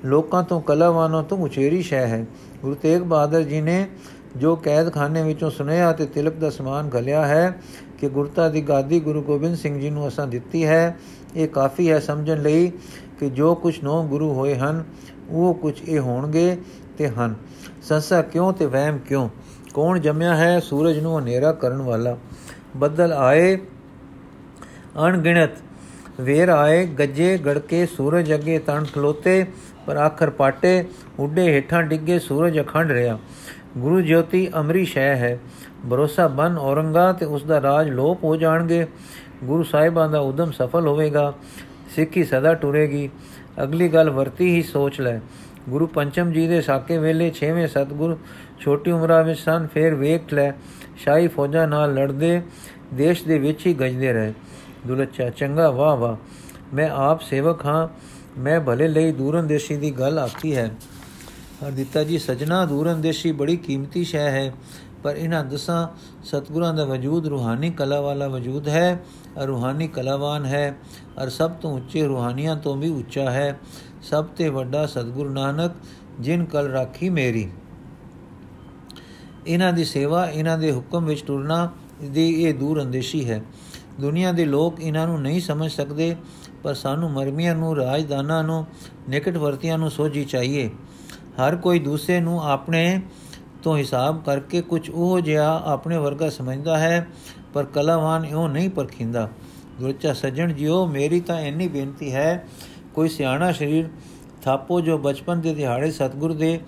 [0.04, 2.26] ਲੋਕਾਂ ਤੋਂ ਕਲਾਵਾਨੋਂ ਤੋਂ ਉਚੇਰੀ ਸ਼ੈ ਹੈ।
[2.62, 3.88] ਗੁਰੂ ਤੇਗ ਬਹਾਦਰ ਜੀ ਨੇ
[4.36, 7.60] ਜੋ ਕੈਦਖਾਨੇ ਵਿੱਚੋਂ ਸੁਨੇਹਾ ਤੇ ਤਿਲਕ ਦਾ ਸਮਾਨ ਘਲਿਆ ਹੈ
[7.98, 10.96] ਕਿ ਗੁਰਤਾ ਦੀ ਗਾਦੀ ਗੁਰੂ ਗੋਬਿੰਦ ਸਿੰਘ ਜੀ ਨੂੰ ਅਸਾਂ ਦਿੱਤੀ ਹੈ।
[11.36, 12.72] ਇਹ ਕਾਫੀ ਹੈ ਸਮਝਣ ਲਈ
[13.20, 14.84] ਕਿ ਜੋ ਕੁਝ ਨੌ ਗੁਰੂ ਹੋਏ ਹਨ,
[15.28, 16.56] ਉਹ ਕੁਝ ਇਹ ਹੋਣਗੇ
[16.98, 17.34] ਤੇ ਹਨ।
[17.82, 19.28] ਸੰਸਾ ਕਿਉਂ ਤੇ ਵਹਿਮ ਕਿਉਂ?
[19.74, 20.60] ਕੌਣ ਜੰਮਿਆ ਹੈ?
[20.60, 22.16] ਸੂਰਜ ਨੂੰ ਹਨੇਰਾ ਕਰਨ ਵਾਲਾ।
[22.76, 23.56] ਬੱਦਲ ਆਏ,
[25.06, 25.50] ਅਣਗਿਣਤ
[26.20, 29.46] ਵੇਰ ਆਏ, ਗੱਜੇ ਗੜਕੇ ਸੂਰਜ ਅੱਗੇ ਤਣ ਖਲੋਤੇ,
[29.86, 30.84] ਪਰ ਆਖਰ ਪਾਟੇ,
[31.18, 33.18] ਉੱਡੇ ਹੇਠਾਂ ਡਿੱਗੇ ਸੂਰਜ ਅਖੰਡ ਰਿਹਾ
[33.78, 35.38] ਗੁਰੂ ਜੋਤੀ ਅਮਰੀ ਸ਼ੈ ਹੈ।
[35.90, 38.86] ਭਰੋਸਾ ਬਨ ਔਰੰਗਾ ਤੇ ਉਸ ਦਾ ਰਾਜ ਲੋਪ ਹੋ ਜਾਣਗੇ।
[39.44, 41.34] ਗੁਰੂ ਸਾਹਿਬਾਂ ਦਾ ਉਦਮ ਸਫਲ ਹੋਵੇਗਾ।
[41.96, 43.10] ਸਿੱਖੀ ਸਦਾ ਟੁਰੇਗੀ।
[43.62, 45.20] ਅਗਲੀ ਗੱਲ ਵਰਤੀ ਹੀ ਸੋਚ ਲੈ।
[45.68, 48.18] ਗੁਰੂ ਪੰਚਮ ਜੀ ਦੇ ਸਾਕੇ ਵੇਲੇ 6ਵੇਂ ਸਤਗੁਰ
[48.60, 50.52] ਛੋਟੀ ਉਮਰਾਂ ਵਿੱਚ ਸਨ। ਫੇਰ ਵੇਖ ਲੈ,
[50.96, 52.42] ਸ਼ਾਹੀ ਫੌਜਾਂ ਨਾਲ ਲੜਦੇ,
[52.94, 54.32] ਦੇਸ਼ ਦੇ ਵਿੱਚ ਹੀ ਗਜਦੇ ਰਹੇ।
[54.86, 56.16] ਦੁਲੱਚਾ, ਚੰਗਾ, ਵਾਹ ਵਾਹ।
[56.74, 57.88] ਮੈਂ ਆਪ ਸੇਵਕ ਹਾਂ।
[58.40, 60.70] ਮੈਂ ਭਲੇ ਲਈ ਦੂਰੰਦੇਸ਼ੀ ਦੀ ਗੱਲ ਆਖੀ ਹੈ।
[61.64, 64.52] ਹਰਦਿੱਤਾ ਜੀ, ਸਜਣਾ ਦੂਰੰਦੇਸ਼ੀ ਬੜੀ ਕੀਮਤੀ ਸ਼ੈ ਹੈ।
[65.02, 65.86] ਪਰ ਇਹਨਾਂ ਦਸਾਂ
[66.24, 69.00] ਸਤਗੁਰਾਂ ਦਾ ਵਜੂਦ ਰੂਹਾਨੀ ਕਲਾ ਵਾਲਾ ਵਜੂਦ ਹੈ
[69.38, 70.76] ਔਰ ਰੂਹਾਨੀ ਕਲਾਵਾਨ ਹੈ
[71.18, 73.58] ਔਰ ਸਭ ਤੋਂ ਉੱਚੇ ਰੂਹਾਨੀਆਂ ਤੋਂ ਵੀ ਉੱਚਾ ਹੈ।
[74.02, 75.72] ਸਭ ਤੇ ਵੱਡਾ ਸਤਗੁਰੂ ਨਾਨਕ,
[76.20, 77.48] ਜਿਨ ਕਲ ਰਾਖੀ ਮੇਰੀ।
[79.46, 81.70] ਇਹਨਾਂ ਦੀ ਸੇਵਾ, ਇਹਨਾਂ ਦੇ ਹੁਕਮ ਵਿੱਚ ਟੁਰਨਾ
[82.02, 83.42] ਦੀ ਇਹ ਦੂਰ ਅੰਦੇਸ਼ੀ ਹੈ।
[84.00, 86.16] ਦੁਨੀਆ ਦੇ ਲੋਕ ਇਹਨਾਂ ਨੂੰ ਨਹੀਂ ਸਮਝ ਸਕਦੇ,
[86.62, 88.66] ਪਰ ਸਾਨੂੰ ਮਰਮੀਆਂ ਨੂੰ, ਰਾਜਦਾਨਾਂ ਨੂੰ
[89.08, 90.70] ਨਿਕਟ ਵਰਤੀਆਂ ਨੂੰ ਸੋਝੀ ਚਾਹੀਏ।
[91.38, 93.00] ਹਰ ਕੋਈ ਦੂਸਰੇ ਨੂੰ ਆਪਣੇ
[93.62, 97.06] ਤੋਂ ਹਿਸਾਬ ਕਰਕੇ ਕੁਝ ਉਹ ਜਿਹਾ ਆਪਣੇ ਵਰਗਾ ਸਮਝਦਾ ਹੈ,
[97.54, 99.28] ਪਰ ਕਲਾਵਾਨ ਇਉਂ ਨਹੀਂ ਪਰਖਿੰਦਾ।
[99.78, 102.44] ਗੁਰਚਾ ਸੱਜਣ ਜਿਓ ਮੇਰੀ ਤਾਂ ਇੰਨੀ ਬੇਨਤੀ ਹੈ,
[102.94, 103.88] ਕੋਈ ਸਿਆਣਾ ਸ਼ਰੀਰ
[104.42, 106.58] ਥਾਪੋ ਜੋ ਬਚਪਨ ਦੇ ਦਿਹਾੜੇ ਸਤਗੁਰ ਦੇ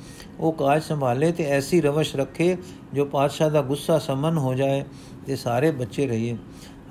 [0.41, 2.57] ਉਹ ਕਾਜ ਸੰਭਾਲੇ ਤੇ ਐਸੀ ਰਵਸ਼ ਰੱਖੇ
[2.95, 4.85] ਜੋ ਪਾਤਸ਼ਾਹ ਦਾ ਗੁੱਸਾ ਸਮਨ ਹੋ ਜਾਏ
[5.27, 6.37] ਤੇ ਸਾਰੇ ਬੱਚੇ ਰਹੀਏ।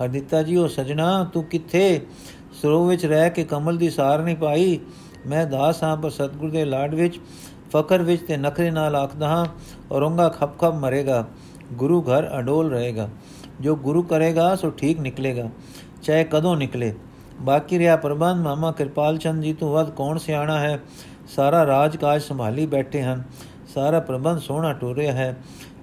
[0.03, 2.01] ਹਰਦਿੱਤਾ ਜੀ ਉਹ ਸਜਣਾ, ਤੂੰ ਕਿੱਥੇ?
[2.61, 4.79] ਸਰੋਵ ਵਿੱਚ ਰਹਿ ਕੇ ਕਮਲ ਦੀ ਸਾਰ ਨਹੀਂ ਪਾਈ।
[5.27, 7.19] ਮੈਂ ਦਾਸ ਹਾਂ, ਪਰ ਸਤਗੁਰ ਦੇ ਲਾਡ ਵਿੱਚ
[7.71, 9.45] ਫਕਰ ਵਿੱਚ ਤੇ ਨਖਰੇ ਨਾਲ ਆਖਦਾ ਹਾਂ
[9.91, 11.23] ਔਰੰਗਾ ਖਪ ਖਪ ਮਰੇਗਾ
[11.73, 13.09] ਗੁਰੂ ਘਰ ਅਡੋਲ ਰਹੇਗਾ
[13.61, 15.49] ਜੋ ਗੁਰੂ ਕਰੇਗਾ ਸੋ ਠੀਕ ਨਿਕਲੇਗਾ
[16.03, 16.93] ਚਾਹੇ ਕਦੋਂ ਨਿਕਲੇ
[17.41, 20.79] ਬਾਕੀ ਰਿਹਾ ਪ੍ਰਬੰਧ ਮਾਮਾ ਕਿਰਪਾਲ ਚੰਦ ਜੀ ਤੋਂ ਵੱਧ ਕੌਣ ਸਿਆਣਾ ਹੈ
[21.35, 23.23] ਸਾਰਾ ਰਾਜ ਕਾਜ ਸੰਭਾਲੀ ਬੈਠੇ ਹਨ
[23.73, 25.35] ਸਾਰਾ ਪ੍ਰਬੰਧ ਸੋਹਣਾ ਟੋਰਿਆ ਹੈ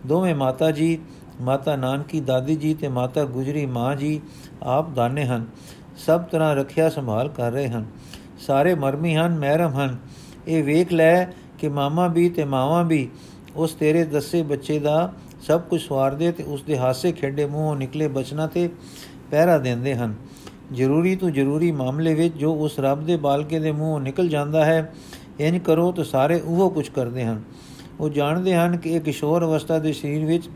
[0.07, 0.99] ਦੋਵੇਂ ਮਾਤਾ ਜੀ
[1.41, 4.21] ਮਾਤਾ ਨਾਨਕੀ ਦਾਦੀ ਜੀ ਤੇ ਮਾਤਾ ਗੁਜਰੀ ਮਾਂ ਜੀ
[4.63, 5.47] ਆਪ ਦਾਨੇ ਹਨ
[6.07, 7.85] ਸਭ ਤਰ੍ਹਾਂ ਰੱਖਿਆ ਸੰਭਾਲ ਕਰ ਰਹੇ ਹਨ
[8.47, 9.97] ਸਾਰੇ ਮਰਮੀ ਹਨ ਮਹਿਰਮ ਹਨ
[10.49, 11.27] ਇਹ ਵੇਖ ਲੈ
[11.59, 13.09] ਕਿ ਮਾਮਾ ਵੀ ਤੇ ਮਾਵਾ ਵੀ
[13.57, 18.09] ਉਸ ਤੇਰੇ ਦੱਸੇ ਬੱਚੇ ਦਾ ਸਭ ਕੁਝ ਸਵਾਰਦੇ ਤੇ ਉਸ ਦੇ ਹਾਸੇ ਖੇਡੇ ਮੂੰਹੋਂ ਨਿਕਲੇ
[18.09, 18.69] ਬਚਨਾਂ ਤੇ
[19.31, 20.15] ਪਹਿਰਾ ਦਿੰਦੇ ਹਨ।
[20.73, 24.95] ਜ਼ਰੂਰੀ ਤੋਂ ਜ਼ਰੂਰੀ ਮਾਮਲੇ ਵਿੱਚ ਜੋ ਉਸ ਰੱਬ ਦੇ ਬਾਲਕੇ ਦੇ ਮੂੰਹੋਂ ਨਿਕਲ ਜਾਂਦਾ ਹੈ,
[25.41, 27.43] ਇੰਜ ਕਰੋ ਤਾਂ ਸਾਰੇ ਉਹ ਕੁਝ ਕਰਦੇ ਹਨ।
[28.01, 30.49] ਉਹ ਜਾਣਦੇ ਹਨ ਕਿ ਇਹ ਕਿਸ਼ੋਰ ਅਵਸਥਾ ਦੇ ਸਰੀਰ ਵਿੱਚ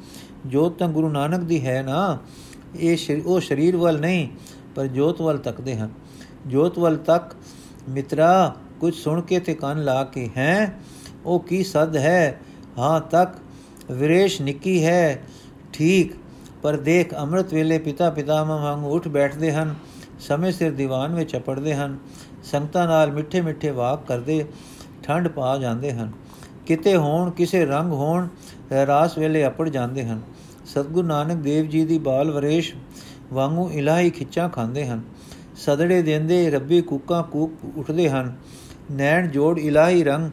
[0.46, 2.18] ਜੋਤ ਤਾਂ ਗੁਰੂ ਨਾਨਕ ਦੀ ਹੈ ਨਾ,
[2.76, 4.28] ਇਹ ਉਹ ਸਰੀਰ ਵੱਲ ਨਹੀਂ,
[4.74, 5.90] ਪਰ ਜੋਤ ਵੱਲ ਤੱਕਦੇ ਹਨ।
[6.46, 7.24] ਜੋਤ ਵੱਲ ਤੱਕ
[7.88, 10.74] ਮਿੱਤਰਾ, ਕੁਝ ਸੁਣ ਕੇ ਤੇ ਕੰਨ ਲਾ ਕੇ, ਹੈ?
[11.26, 12.40] ਉਹ ਕੀ ਸਦ ਹੈ?
[12.78, 13.34] ਹਾਂ, ਤੱਕ
[13.90, 15.22] ਵਿਰੇਸ਼ ਨਿੱਕੀ ਹੈ।
[15.72, 16.12] ਠੀਕ,
[16.62, 19.74] ਪਰ ਦੇਖ ਅੰਮ੍ਰਿਤ ਵੇਲੇ ਪਿਤਾ ਪਿਤਾਮਹ ਵਾਂਗ ਉੱਠ ਬੈਠਦੇ ਹਨ,
[20.20, 21.98] ਸਮੇਂ ਸਿਰ ਦੀਵਾਨ ਵਿੱਚ ਅਪੜਦੇ ਹਨ,
[22.44, 24.44] ਸੰਗਤਾਂ ਨਾਲ ਮਿੱਠੇ ਮਿੱਠੇ ਵਾਕ ਕਰਦੇ
[25.02, 26.12] ਠੰਡ ਪਾ ਜਾਂਦੇ ਹਨ।
[26.66, 28.28] ਕਿਤੇ ਹੋਣ, ਕਿਸੇ ਰੰਗ ਹੋਣ,
[28.86, 30.20] ਰਾਸ ਵੇਲੇ ਅਪੜ ਜਾਂਦੇ ਹਨ।
[30.66, 32.74] ਸਤਗੁਰੂ ਨਾਨਕ ਦੇਵ ਜੀ ਦੀ ਬਾਲ ਵਰੇਸ਼
[33.32, 35.00] ਵਾਂਗੂ ਇਲਾਹੀ ਖਿੱਚਾਂ ਖਾਂਦੇ ਹਨ।
[35.56, 38.36] ਸਦੜੇ ਦੇਂਦੇ ਰੱਬੀ ਕੂਕਾਂ ਕੂਕ ਉੱਠਦੇ ਹਨ।
[38.90, 40.30] ਨੈਣ ਜੋੜ ਇਲਾਹੀ ਰੰਗ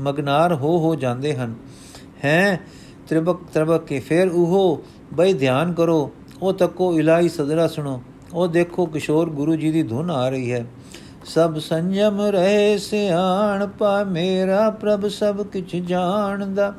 [0.00, 1.54] ਮਗਨਾਰ ਹੋ ਹੋ ਜਾਂਦੇ ਹਨ।
[2.24, 2.60] ਹੈ,
[3.08, 4.82] ਤ੍ਰਿਬਕ ਤ੍ਰਿਬਕ ਕੇ ਫਿਰ ਉਹ,
[5.14, 6.10] ਬਈ ਧਿਆਨ ਕਰੋ,
[6.42, 8.02] ਉਹ ਤੱਕੋ ਇਲਾਹੀ ਸਦਰਾ ਸੁਣੋ।
[8.34, 10.66] ਉਹ ਦੇਖੋ ਕਿਸ਼ੋਰ ਗੁਰੂ ਜੀ ਦੀ ਧੁਨ ਆ ਰਹੀ ਹੈ।
[11.24, 16.74] ਸਭ ਸੰਜਮ ਰਹੇ ਸਿਆਣ ਪਾ ਮੇਰਾ ਪ੍ਰਭ ਸਭ ਕਿਛ ਜਾਣਦਾ।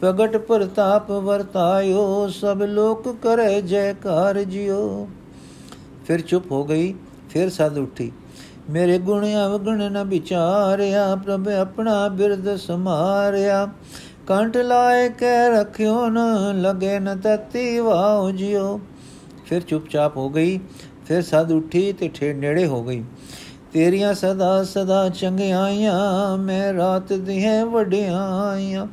[0.00, 5.08] ਪ੍ਰਗਟ ਪ੍ਰਤਾਪ ਵਰਤਾਇਓ, ਸਭ ਲੋਕ ਕਰੇ ਜੈਕਾਰ ਜਿਓ।
[6.06, 6.94] ਫਿਰ ਚੁੱਪ ਹੋ ਗਈ,
[7.30, 8.12] ਫਿਰ ਸਦ ਉੱਠੀ।
[8.70, 13.68] ਮੇਰੇ ਗੁਣ ਅਵਗਣ ਨ ਵਿਚਾਰਿਆ, ਪ੍ਰਭ ਆਪਣਾ ਬਿਰਦ ਸਮਾਰਿਆ
[14.26, 16.18] ਕੰਟ ਲਾਏ ਕੇ ਰਖਿਓ ਨ,
[16.60, 18.80] ਲਗੇ ਨ ਤਤੀ ਵਾਉ ਜਿਓ
[19.46, 20.58] ਫਿਰ ਚੁੱਪਚਾਪ ਹੋ ਗਈ,
[21.06, 23.04] ਫਿਰ ਸਦ ਉੱਠੀ ਤੇ ਠੇ ਨੇੜੇ ਹੋ ਗਈ।
[23.72, 28.86] ਤੇਰੀਆਂ ਸਦਾ ਸਦਾ ਚੰਗਿਆਈਆਂ ਮੈਂ ਰਾਤ ਦੀਆਂ ਵਡਿਆਈਆਂ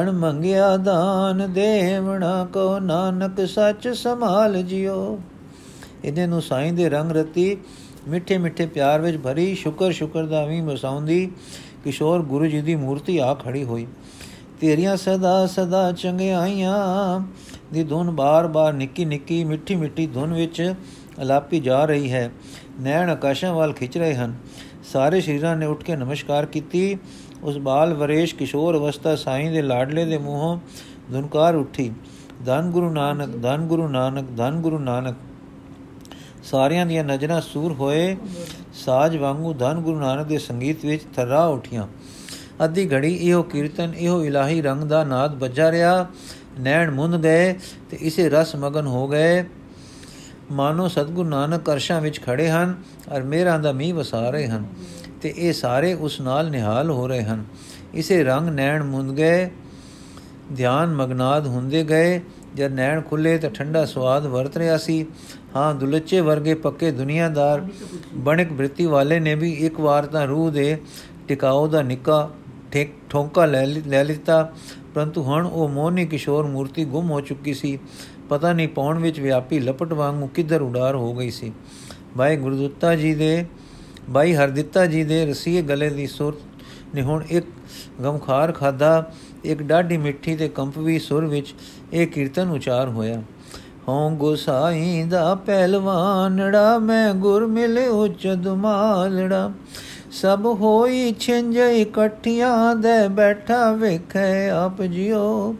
[0.00, 5.18] ਅਣ ਮੰਗਿਆ ਦਾਨ, ਦੇਵਣਾ ਕੋ ਨਾਨਕ ਸੱਚ ਸੰਭਾਲ ਜਿਓ
[6.04, 7.56] ਇਹਦੇ ਨੂੰ ਸਾਈਂ ਦੇ ਰੰਗ ਰਤੀ
[8.08, 11.30] ਮਿੱਠੇ ਮਿੱਠੇ ਪਿਆਰ ਵਿੱਚ ਭਰੀ ਸ਼ੁਕਰ ਸ਼ੁਕਰ ਦਾ ਵੀ ਮਸਾਉਂਦੀ
[11.84, 13.86] ਕਿਸ਼ੋਰ ਗੁਰੂ ਜੀ ਦੀ ਮੂਰਤੀ ਆ ਖੜੀ ਹੋਈ।
[14.60, 17.20] ਤੇਰੀਆਂ ਸਦਾ ਸਦਾ ਚੰਗਿਆਈਆਂ
[17.72, 20.74] ਦੀ ਧੁਨ ਬਾਰ-ਬਾਰ ਨਿੱਕੀ ਨਿੱਕੀ ਮਿੱਠੀ ਮਿੱਠੀ ਧੁਨ ਵਿੱਚ
[21.22, 22.30] ਅਲਾਪੀ ਜਾ ਰਹੀ ਹੈ।
[22.80, 24.34] ਨੈਣ ਆਕਾਸ਼ਾਂ ਵੱਲ ਖਿੱਚ ਰਹੇ ਹਨ।
[24.92, 26.98] ਸਾਰੇ ਸ਼ਰੀਰਾਂ ਨੇ ਉੱਠ ਕੇ ਨਮਸਕਾਰ ਕੀਤੀ।
[27.42, 30.58] ਉਸ ਬਾਲ ਵਰੇਸ਼ ਕਿਸ਼ੋਰ ਅਵਸਥਾ ਸਾਈਂ ਦੇ ਲਾਡਲੇ ਦੇ ਮੂੰਹੋਂ
[31.12, 31.92] ਧੁਨਕਾਰ ਉੱਠੀ।
[32.46, 35.16] ਧੰਨ ਗੁਰੂ ਨਾਨਕ, ਧੰਨ ਗੁਰੂ ਨਾਨਕ, ਧੰਨ ਗੁਰੂ ਨਾਨਕ।
[36.50, 38.16] ਸਾਰਿਆਂ ਦੀਆਂ ਨਜ਼ਰਾਂ ਸੂਰ ਹੋਏ।
[38.74, 41.86] ਸਾਜ ਵਾਂਗੂ ਧੰਨ ਗੁਰੂ ਨਾਨਕ ਦੇ ਸੰਗੀਤ ਵਿੱਚ ਥਰਾ ਉਠੀਆਂ।
[42.64, 46.06] ਅੱਧੀ ਘੜੀ ਇਹੋ ਕੀਰਤਨ, ਇਹੋ ਇਲਾਹੀ ਰੰਗ ਦਾ ਨਾਦ ਵੱਜਾ ਰਿਹਾ।
[46.60, 47.52] ਨੈਣ ਮੁੰਦ ਗਏ
[47.90, 49.44] ਤੇ ਇਸੇ ਰਸ ਮਗਨ ਹੋ ਗਏ।
[50.52, 52.74] ਮਾਨੋ ਸਤਗੁਰੂ ਨਾਨਕ ਅਰਸ਼ਾਂ ਵਿੱਚ ਖੜੇ ਹਨ
[53.12, 54.66] ਔਰ ਮੇਰਾਂ ਦਾ ਮੀਂਹ ਵਸਾ ਰਹੇ ਹਨ
[55.22, 57.44] ਤੇ ਇਹ ਸਾਰੇ ਉਸ ਨਾਲ ਨਿਹਾਲ ਹੋ ਰਹੇ ਹਨ।
[57.94, 59.50] ਇਸੇ ਰੰਗ ਨੈਣ ਮੁੰਦ ਗਏ।
[60.56, 62.20] ਧਿਆਨ ਮਗਨਾਦ ਹੁੰਦੇ ਗਏ।
[62.56, 65.06] ਜਦ ਨੈਣ ਖੁੱਲੇ ਤਾਂ ਠੰਡਾ ਸਵਾਦ ਵਰਤ ਰਿਆ ਸੀ।
[65.56, 67.66] ਹਾਂ, ਦੁਲੱਚੇ ਵਰਗੇ ਪੱਕੇ ਦੁਨੀਆਦਾਰ
[68.14, 70.78] ਬਣਕ ਬ੍ਰਿਤੀ ਵਾਲੇ ਨੇ ਵੀ ਇੱਕ ਵਾਰ ਤਾਂ ਰੂਹ ਦੇ
[71.28, 72.30] ਟਿਕਾਉ ਦਾ ਨਿੱਕਾ
[72.72, 74.52] ਠੇਕ ਠੋਂਕਾ ਲੈ ਲੈ ਲਿੱਤਾ।
[74.94, 77.78] ਪਰੰਤੂ ਹੁਣ ਉਹ ਮੋਹਨੀ ਕਿਸ਼ੋਰ ਮੂਰਤੀ ਗੁੰਮ ਹੋ ਚੁੱਕੀ ਸੀ।
[78.28, 81.52] ਪਤਾ ਨਹੀਂ ਪੌਣ ਵਿੱਚ ਵਿਆਪੀ ਲਪਟ ਵਾਂਗੂ ਕਿੱਧਰ ਉਡਾਰ ਹੋ ਗਈ ਸੀ।
[82.18, 83.44] ਭਾਈ ਗੁਰਦੁੱਤਾ ਜੀ ਦੇ
[84.14, 86.40] ਭਾਈ ਹਰਦਿੱਤਾ ਜੀ ਦੇ ਰਸੀਏ ਗਲੇ ਦੀ ਸੁਰ
[86.94, 87.46] ਨੇ ਹੁਣ ਇੱਕ
[88.04, 89.12] ਗਮਖਾਰ ਖਾਦਾ
[89.44, 91.54] ਇੱਕ ਡਾਢੀ ਮਿੱਠੀ ਤੇ ਕੰਪਵੀ ਸੁਰ ਵਿੱਚ
[91.92, 93.22] ਇਹ ਕੀਰਤਨ ਉਚਾਰ ਹੋਇਆ।
[93.88, 99.50] ਹਉ ਗੋਸਾਈ ਦਾ ਪਹਿਲਵਾਨੜਾ, ਮੈਂ ਗੁਰ ਮਿਲੇ ਉਚ ਦੁਮਾਲੜਾ
[100.12, 105.54] ਸਭ ਹੋਈ ਛਿੰਜ ਇਕੱਠੀਆਂ ਦੇ ਬੈਠਾ ਵੇਖੇ ਆਪ ਜਿਓ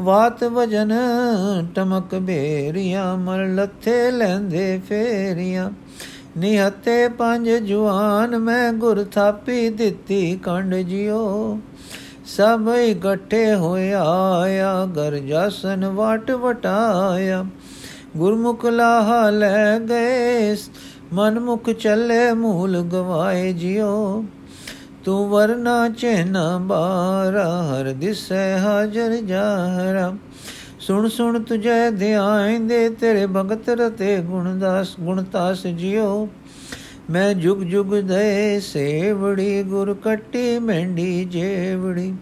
[0.00, 0.92] ਵਾਤ ਵਜਨ
[1.74, 5.70] ਟਮਕ ਬੇਰੀਆਂ ਮਰ ਲੱਥੇ ਲੈਂਦੇ ਫੇਰੀਆਂ।
[6.38, 11.58] ਨਿਹਤੇ ਪੰਜ ਜਵਾਨ ਮੈਂ ਗੁਰ ਥਾਪੀ ਦਿੱਤੀ ਕੰਡ ਜਿਓ
[12.36, 14.02] ਸਭ ਇਕੱਠੇ ਹੋਇਆ
[14.34, 17.44] ਆਇਆ ਗਰ ਜਸਨ ਵਟ ਵਟਾਇਆ।
[18.16, 20.56] ਗੁਰਮੁਖ ਲਾਹ ਲੈ ਗਏ
[21.12, 24.24] ਮਨ ਮੁਖ ਚੱਲੇ ਮੂਲ ਗਵਾਏ ਜਿਓ
[25.04, 30.12] ਤੂੰ ਵਰਨਾ ਚੈਨਾ ਬਾਰਾ, ਹਰ ਦਿਸੈ ਹਾਜ਼ਰ ਜਾਹਰਾ
[30.80, 36.28] ਸੁਣ ਸੁਣ ਤੁਝੇ ਧਿਆਨ ਦੇ, ਤੇਰੇ ਭਗਤ ਰਤੇ ਗੁਣਦਾਸ ਗੁਣਤਾਸ ਜਿਓ
[37.12, 42.14] ਮੈਂ ਜੁਗ ਜੁਗ ਦੇ ਸੇਵੜੀ, ਗੁਰ ਕੱਟੀ ਮੈਂਡੀ ਜੇਵੜੀ।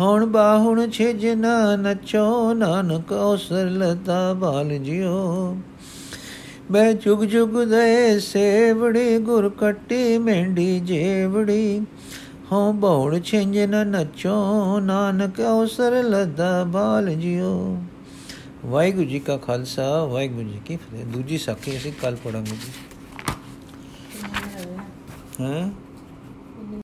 [0.00, 5.56] ਹੁਣ ਬਾਹੁਣ ਛਿਜਨਾ ਨਚੋ, ਨਾਨਕ ਔਸਰ ਲਤਾ ਬਾਲ ਜਿਓ
[6.70, 11.80] ਮੈਂ ਜੁਗ ਜੁਗ ਦੇ ਸੇਵੜੀ, ਗੁਰ ਕੱਟੀ ਮੈਂਡੀ ਜੇਵੜੀ।
[12.52, 17.78] ਹਉ ਬਹੁੜ ਛਿੰਜਨ ਨਚੋ, ਨਾਨਕ ਔਸਰ ਲਦਾ ਬਾਲ ਜਿਓ
[18.66, 22.72] ਵਾਹਿਗੁਰੂ ਜੀ ਕਾ ਖਾਲਸਾ, ਵਾਹਿਗੁਰੂ ਜੀ ਕੀ ਫਤਿਹ। ਦੂਜੀ ਸਾਖੀ ਅਸੀਂ ਕੱਲ ਪੜਾਂਗੇ ਜੀ।
[25.40, 25.79] ਹਾਂ